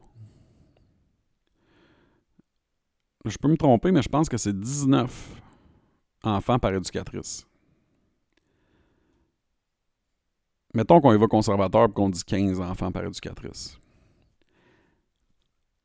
je 3.24 3.38
peux 3.38 3.48
me 3.48 3.58
tromper, 3.58 3.92
mais 3.92 4.02
je 4.02 4.10
pense 4.10 4.30
que 4.30 4.38
c'est 4.38 4.58
19 4.58 5.42
enfants 6.24 6.60
par 6.60 6.74
éducatrice. 6.74 7.48
Mettons 10.74 11.00
qu'on 11.00 11.14
y 11.14 11.18
va 11.18 11.28
conservateur 11.28 11.86
et 11.86 11.94
qu'on 11.94 12.10
dit 12.10 12.24
15 12.24 12.60
enfants 12.60 12.92
par 12.92 13.06
éducatrice. 13.06 13.80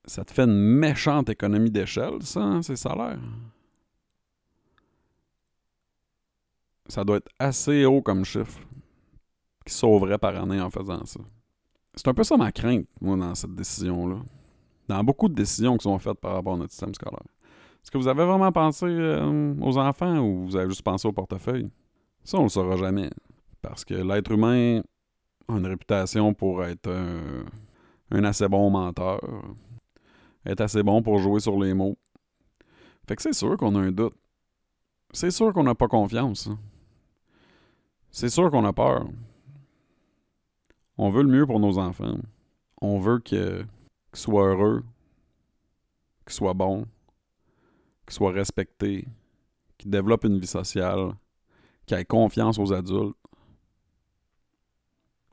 Ça 0.05 0.25
te 0.25 0.33
fait 0.33 0.43
une 0.43 0.59
méchante 0.59 1.29
économie 1.29 1.71
d'échelle, 1.71 2.23
ça, 2.23 2.41
hein, 2.41 2.63
ces 2.63 2.75
salaires? 2.75 3.21
Ça 6.91 7.05
doit 7.05 7.17
être 7.17 7.31
assez 7.39 7.85
haut 7.85 8.03
comme 8.03 8.25
chiffre 8.25 8.61
qui 9.65 9.73
sauverait 9.75 10.19
par 10.19 10.37
année 10.37 10.61
en 10.61 10.71
faisant 10.71 11.05
ça. 11.05 11.21
C'est 11.95 12.09
un 12.09 12.15
peu 12.15 12.25
ça 12.25 12.37
ma 12.37 12.53
crainte, 12.53 12.87
moi, 13.01 13.17
dans 13.17 13.35
cette 13.35 13.55
décision-là. 13.55 14.17
Dans 14.89 15.05
beaucoup 15.05 15.29
de 15.29 15.35
décisions 15.35 15.77
qui 15.77 15.85
sont 15.85 15.99
faites 15.99 16.19
par 16.19 16.35
rapport 16.35 16.55
à 16.55 16.57
notre 16.57 16.73
système 16.73 16.95
scolaire. 16.95 17.21
Est-ce 17.83 17.91
que 17.91 17.99
vous 17.99 18.09
avez 18.09 18.25
vraiment 18.25 18.53
pensé 18.53 18.87
euh, 18.87 19.55
aux 19.61 19.79
enfants 19.79 20.19
ou 20.19 20.47
vous 20.47 20.57
avez 20.57 20.69
juste 20.69 20.83
pensé 20.83 21.09
au 21.09 21.13
portefeuille? 21.13 21.71
Ça, 22.25 22.39
on 22.39 22.45
le 22.45 22.49
saura 22.49 22.77
jamais. 22.77 23.11
Parce 23.63 23.85
que 23.85 23.95
l'être 23.95 24.31
humain 24.31 24.83
a 25.49 25.53
une 25.57 25.67
réputation 25.67 26.35
pour 26.35 26.65
être 26.65 26.91
un, 28.11 28.25
assez 28.25 28.49
bon 28.49 28.71
menteur, 28.71 29.21
être 30.45 30.61
assez 30.61 30.83
bon 30.83 31.03
pour 31.03 31.19
jouer 31.19 31.41
sur 31.41 31.59
les 31.59 31.75
mots. 31.75 31.97
Fait 33.09 33.17
que 33.17 33.23
c'est 33.23 33.33
sûr 33.33 33.57
qu'on 33.57 33.75
a 33.77 33.81
un 33.81 33.93
doute. 33.93 34.15
C'est 35.13 35.31
sûr 35.31 35.53
qu'on 35.53 35.65
n'a 35.65 35.75
pas 35.75 35.89
confiance. 35.89 36.47
Hein. 36.47 36.59
C'est 38.13 38.29
sûr 38.29 38.51
qu'on 38.51 38.65
a 38.65 38.73
peur. 38.73 39.07
On 40.99 41.11
veut 41.11 41.23
le 41.23 41.29
mieux 41.29 41.47
pour 41.47 41.61
nos 41.61 41.79
enfants. 41.79 42.19
On 42.83 42.99
veut 42.99 43.21
qu'ils 43.21 43.67
soient 44.13 44.49
heureux, 44.49 44.85
qu'ils 46.27 46.35
soient 46.35 46.55
bons, 46.55 46.87
qu'ils 48.07 48.15
soient 48.15 48.33
respectés, 48.33 49.07
qu'ils 49.79 49.91
développent 49.91 50.25
une 50.25 50.39
vie 50.39 50.47
sociale, 50.47 51.15
qu'ils 51.87 51.99
aient 51.99 52.05
confiance 52.05 52.59
aux 52.59 52.73
adultes. 52.73 53.17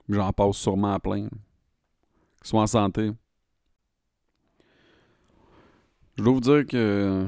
J'en 0.08 0.32
passe 0.32 0.58
sûrement 0.58 0.94
à 0.94 1.00
plein. 1.00 1.28
Qu'ils 1.28 2.48
soient 2.48 2.62
en 2.62 2.68
santé. 2.68 3.12
Je 6.16 6.24
dois 6.24 6.34
vous 6.34 6.40
dire 6.40 6.66
que 6.66 7.28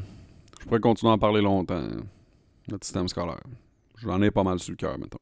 je 0.59 0.65
pourrais 0.65 0.79
continuer 0.79 1.11
à 1.11 1.15
en 1.15 1.19
parler 1.19 1.41
longtemps, 1.41 1.87
notre 2.69 2.85
système 2.85 3.07
scolaire. 3.07 3.43
J'en 3.97 4.21
ai 4.21 4.31
pas 4.31 4.43
mal 4.43 4.59
sur 4.59 4.71
le 4.71 4.77
cœur, 4.77 4.97
mettons. 4.97 5.19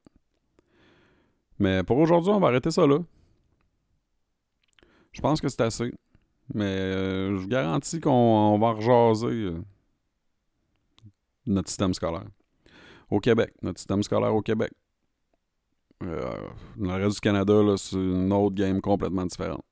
Mais 1.60 1.84
pour 1.84 1.98
aujourd'hui, 1.98 2.32
on 2.32 2.40
va 2.40 2.48
arrêter 2.48 2.72
ça 2.72 2.86
là. 2.86 3.00
Je 5.12 5.22
pense 5.22 5.42
que 5.42 5.50
c'est 5.50 5.62
assez. 5.62 5.92
Mais 6.54 6.66
euh, 6.66 7.36
je 7.36 7.42
vous 7.42 7.48
garantis 7.48 8.00
qu'on 8.00 8.58
va 8.60 8.72
rejaser 8.72 9.28
euh, 9.28 9.62
notre 11.46 11.70
système 11.70 11.94
scolaire. 11.94 12.28
Au 13.10 13.20
Québec, 13.20 13.54
notre 13.62 13.80
système 13.80 14.04
scolaire 14.04 14.34
au 14.34 14.42
Québec. 14.42 14.72
Euh, 16.04 16.36
dans 16.78 16.98
le 16.98 17.04
reste 17.04 17.16
du 17.16 17.22
Canada, 17.22 17.54
c'est 17.78 17.96
une 17.96 18.32
autre 18.32 18.56
game 18.56 18.82
complètement 18.82 19.26
différente. 19.26 19.66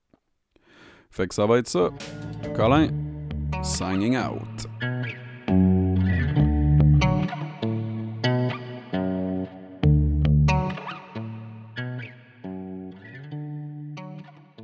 Fait 1.10 1.28
que 1.28 1.34
ça 1.34 1.46
va 1.46 1.58
être 1.58 1.68
ça. 1.68 1.90
Colin, 2.54 2.88
signing 3.62 4.16
out. 4.16 4.95